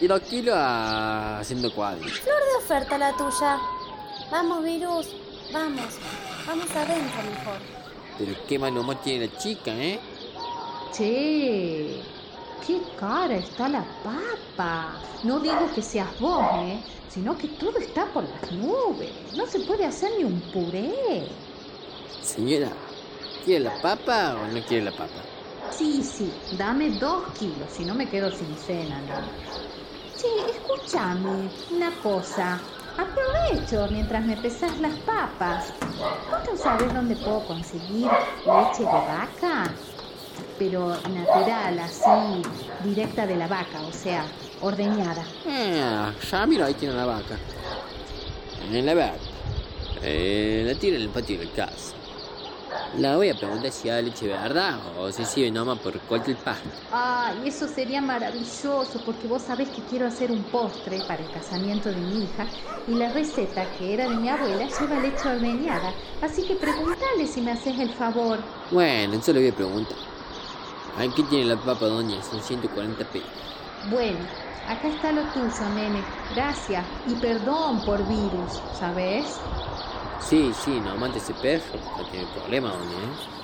Y 0.00 0.08
los 0.08 0.20
kilos 0.20 0.54
a 0.56 1.38
haciendo 1.40 1.72
cuadros. 1.74 2.10
Flor 2.12 2.36
de 2.36 2.64
oferta 2.64 2.98
la 2.98 3.12
tuya. 3.16 3.58
Vamos, 4.30 4.62
Virus. 4.64 5.06
Vamos. 5.52 5.84
Vamos 6.46 6.70
adentro 6.70 7.22
mejor. 7.22 7.83
Pero 8.16 8.34
qué 8.46 8.58
mal 8.58 8.74
nomás 8.74 9.00
tiene 9.02 9.26
la 9.28 9.36
chica, 9.36 9.72
¿eh? 9.80 10.08
Che, 10.90 12.16
qué 12.60 12.94
cara 12.96 13.36
está 13.36 13.68
la 13.68 14.00
papa. 14.02 15.02
No 15.22 15.40
digo 15.40 15.72
que 15.72 15.82
seas 15.82 16.16
vos, 16.18 16.52
¿eh? 16.54 16.84
Sino 17.06 17.36
que 17.36 17.48
todo 17.48 17.78
está 17.78 18.12
por 18.12 18.24
las 18.28 18.50
nubes. 18.50 19.32
No 19.34 19.46
se 19.46 19.60
puede 19.60 19.84
hacer 19.84 20.12
ni 20.16 20.24
un 20.24 20.50
puré. 20.50 21.44
Señora, 22.20 22.72
¿quiere 23.42 23.60
la 23.64 23.80
papa 23.80 24.36
o 24.40 24.48
no 24.48 24.64
quiere 24.64 24.82
la 24.84 24.96
papa? 24.96 25.22
Sí, 25.68 26.04
sí, 26.04 26.46
dame 26.50 26.90
dos 26.98 27.32
kilos, 27.32 27.72
si 27.72 27.84
no 27.84 27.94
me 27.94 28.08
quedo 28.08 28.30
sin 28.30 28.56
cena, 28.56 29.02
¿no? 29.02 29.42
Che, 30.14 30.26
escúchame 30.50 31.64
una 31.68 31.98
cosa. 32.00 32.73
Aprovecho 32.96 33.88
mientras 33.90 34.24
me 34.24 34.36
pesas 34.36 34.78
las 34.80 34.94
papas. 35.00 35.72
¿Vos 36.30 36.40
no 36.50 36.56
sabés 36.56 36.94
dónde 36.94 37.16
puedo 37.16 37.44
conseguir 37.46 38.06
leche 38.06 38.80
de 38.80 38.86
vaca? 38.86 39.70
Pero 40.58 40.96
natural, 41.08 41.78
así, 41.80 42.42
directa 42.84 43.26
de 43.26 43.36
la 43.36 43.48
vaca, 43.48 43.80
o 43.82 43.92
sea, 43.92 44.24
ordeñada. 44.60 45.24
Ah, 45.46 46.12
ya 46.30 46.46
mira, 46.46 46.66
ahí 46.66 46.74
tiene 46.74 46.94
la 46.94 47.06
vaca. 47.06 47.36
En 48.70 48.86
la 48.86 48.94
vaca. 48.94 49.18
Eh, 50.02 50.64
la 50.66 50.78
tira 50.78 50.96
en 50.96 51.02
el 51.02 51.08
patio 51.08 51.38
de 51.38 51.48
casa. 51.50 51.94
La 52.96 53.16
voy 53.16 53.28
a 53.28 53.34
preguntar 53.34 53.72
si 53.72 53.88
da 53.88 54.00
leche 54.00 54.28
verdad 54.28 54.78
o 54.96 55.10
si 55.10 55.24
sirve 55.24 55.50
nomás 55.50 55.80
por 55.80 56.00
cualquier 56.02 56.36
pasto. 56.36 56.68
Ay, 56.92 57.48
eso 57.48 57.66
sería 57.66 58.00
maravilloso 58.00 59.02
porque 59.04 59.26
vos 59.26 59.42
sabés 59.42 59.68
que 59.70 59.82
quiero 59.82 60.06
hacer 60.06 60.30
un 60.30 60.44
postre 60.44 61.02
para 61.02 61.22
el 61.24 61.30
casamiento 61.30 61.88
de 61.90 61.96
mi 61.96 62.24
hija 62.24 62.46
y 62.86 62.94
la 62.94 63.12
receta 63.12 63.68
que 63.72 63.94
era 63.94 64.08
de 64.08 64.16
mi 64.16 64.28
abuela 64.28 64.68
lleva 64.68 65.00
leche 65.00 65.28
ordeñada. 65.28 65.92
Así 66.20 66.46
que 66.46 66.54
pregúntale 66.54 67.26
si 67.26 67.40
me 67.42 67.50
haces 67.50 67.78
el 67.80 67.90
favor. 67.90 68.38
Bueno, 68.70 69.14
eso 69.16 69.32
le 69.32 69.40
voy 69.40 69.48
a 69.48 69.56
preguntar. 69.56 69.98
Aquí 70.94 71.24
tiene 71.24 71.46
la 71.46 71.56
papa, 71.56 71.86
doña, 71.86 72.22
son 72.22 72.40
140 72.40 73.04
pesos. 73.10 73.28
Bueno, 73.90 74.30
acá 74.68 74.86
está 74.88 75.10
lo 75.10 75.22
tuyo, 75.32 75.68
nene. 75.68 76.06
Gracias 76.28 76.86
y 77.04 77.16
perdón 77.16 77.84
por 77.84 78.06
virus, 78.06 78.62
¿sabes? 78.78 79.42
Sí, 80.20 80.52
sí, 80.64 80.80
no 80.80 80.96
mate 80.96 81.18
ese 81.18 81.34
perro, 81.34 81.78
no 81.96 82.04
tiene 82.10 82.26
problema, 82.34 82.70
doña. 82.70 82.92
¿eh? 82.92 83.34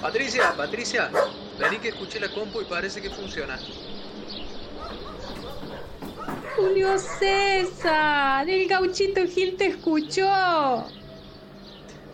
Patricia, 0.00 0.54
Patricia, 0.56 1.10
vení 1.58 1.78
que 1.78 1.88
escuché 1.88 2.18
la 2.18 2.28
compu 2.28 2.62
y 2.62 2.64
parece 2.64 3.02
que 3.02 3.10
funciona. 3.10 3.58
Julio 6.58 6.98
César, 6.98 8.48
el 8.50 8.68
gauchito 8.68 9.24
Gil 9.26 9.56
te 9.56 9.66
escuchó. 9.66 10.24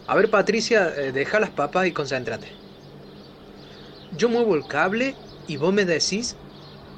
A 0.06 0.14
ver, 0.16 0.30
Patricia, 0.30 0.94
eh, 0.96 1.12
deja 1.12 1.40
las 1.40 1.50
papas 1.52 1.86
y 1.86 1.92
concéntrate. 1.92 2.58
Yo 4.10 4.28
muevo 4.28 4.54
el 4.54 4.66
cable 4.66 5.20
y 5.46 5.56
vos 5.56 5.72
me 5.74 5.84
decís 5.84 6.40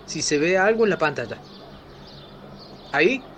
si 0.04 0.22
se 0.22 0.38
ve 0.38 0.59
algo 0.59 0.85
en 0.85 0.90
la 0.90 0.98
pantalla. 0.98 1.44
¿Ahí? 2.92 3.28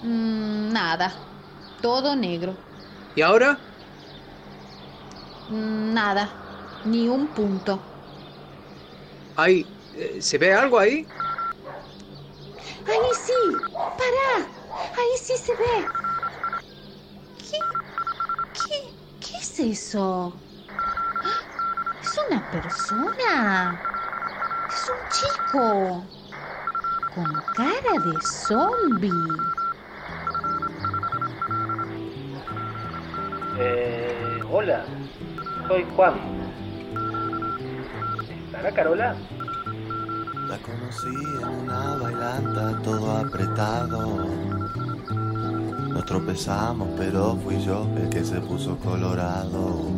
Mm, 0.00 0.72
nada, 0.72 1.08
todo 1.80 2.16
negro. 2.16 2.64
¿Y 3.14 3.22
ahora? 3.22 3.66
Mm, 5.48 5.92
nada, 5.94 6.24
ni 6.84 7.08
un 7.08 7.32
punto. 7.34 7.74
¿Ahí? 9.34 9.72
eh, 9.92 10.20
¿Se 10.22 10.38
ve 10.38 10.52
algo 10.52 10.78
ahí? 10.78 11.12
Ahí 12.88 13.10
sí, 13.14 13.32
pará, 13.70 14.46
ahí 14.96 15.18
sí 15.20 15.36
se 15.36 15.52
ve. 15.52 15.86
¿Qué, 17.38 17.58
qué, 18.54 18.94
qué 19.20 19.36
es 19.36 19.60
eso? 19.60 20.32
¿Es 22.02 22.18
una 22.28 22.50
persona? 22.50 23.78
Es 24.68 24.90
un 24.90 25.00
chico 25.10 26.04
con 27.14 27.42
cara 27.54 27.92
de 28.04 28.20
zombie. 28.22 29.12
Eh, 33.58 34.40
hola, 34.50 34.84
soy 35.66 35.86
Juan. 35.94 36.14
¿Estará 38.46 38.72
Carola? 38.72 39.16
La 40.48 40.56
conocí 40.58 41.08
en 41.08 41.48
una 41.48 41.96
bailanta 41.96 42.37
todo 42.88 43.18
apretado. 43.18 44.26
Nos 45.92 46.06
tropezamos, 46.06 46.88
pero 46.96 47.36
fui 47.44 47.60
yo 47.62 47.86
el 47.96 48.08
que 48.08 48.24
se 48.24 48.40
puso 48.40 48.78
colorado. 48.78 49.90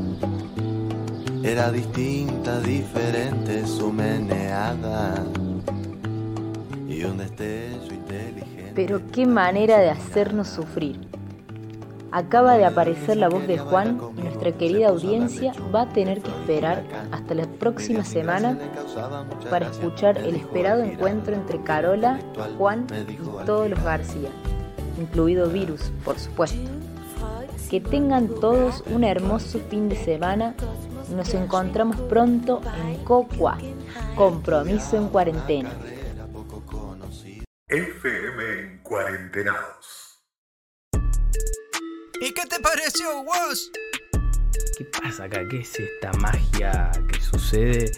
Era 1.44 1.70
distinta, 1.70 2.60
diferente 2.60 3.64
su 3.64 3.92
meneada. 3.92 5.14
Y 6.88 7.04
un 7.04 7.18
destello 7.18 7.94
inteligente. 7.94 8.72
Pero 8.74 9.00
qué 9.12 9.24
manera 9.24 9.78
de 9.78 9.90
hacernos 9.90 10.48
sufrir. 10.48 10.98
Acaba 12.10 12.56
de 12.56 12.64
aparecer 12.64 13.18
la 13.18 13.28
voz 13.28 13.46
de 13.46 13.58
Juan 13.58 14.00
y 14.16 14.29
nuestra 14.40 14.58
querida 14.58 14.88
audiencia 14.88 15.52
va 15.74 15.82
a 15.82 15.88
tener 15.90 16.22
que 16.22 16.30
esperar 16.30 16.82
hasta 17.12 17.34
la 17.34 17.46
próxima 17.46 18.02
semana 18.04 18.58
para 19.50 19.68
escuchar 19.68 20.16
el 20.16 20.34
esperado 20.34 20.82
encuentro 20.82 21.34
entre 21.34 21.62
Carola, 21.62 22.18
Juan 22.56 22.86
y 23.06 23.16
todos 23.44 23.68
los 23.68 23.82
García, 23.82 24.30
incluido 24.98 25.46
Virus, 25.50 25.92
por 26.06 26.18
supuesto. 26.18 26.70
Que 27.68 27.82
tengan 27.82 28.28
todos 28.28 28.82
un 28.86 29.04
hermoso 29.04 29.60
fin 29.68 29.90
de 29.90 29.96
semana. 29.96 30.54
Nos 31.14 31.34
encontramos 31.34 32.00
pronto 32.00 32.62
en 32.82 33.04
Cocua, 33.04 33.58
Compromiso 34.16 34.96
en 34.96 35.08
Cuarentena. 35.08 35.70
FM 37.68 38.58
en 38.58 38.78
Cuarentenados. 38.78 40.22
¿Y 42.22 42.32
qué 42.32 42.46
te 42.46 42.58
pareció, 42.58 43.22
vos? 43.22 43.70
¿Qué 44.80 44.86
pasa 44.86 45.24
acá? 45.24 45.46
¿Qué 45.46 45.58
es 45.58 45.78
esta 45.78 46.10
magia 46.14 46.90
que 47.06 47.20
sucede 47.20 47.92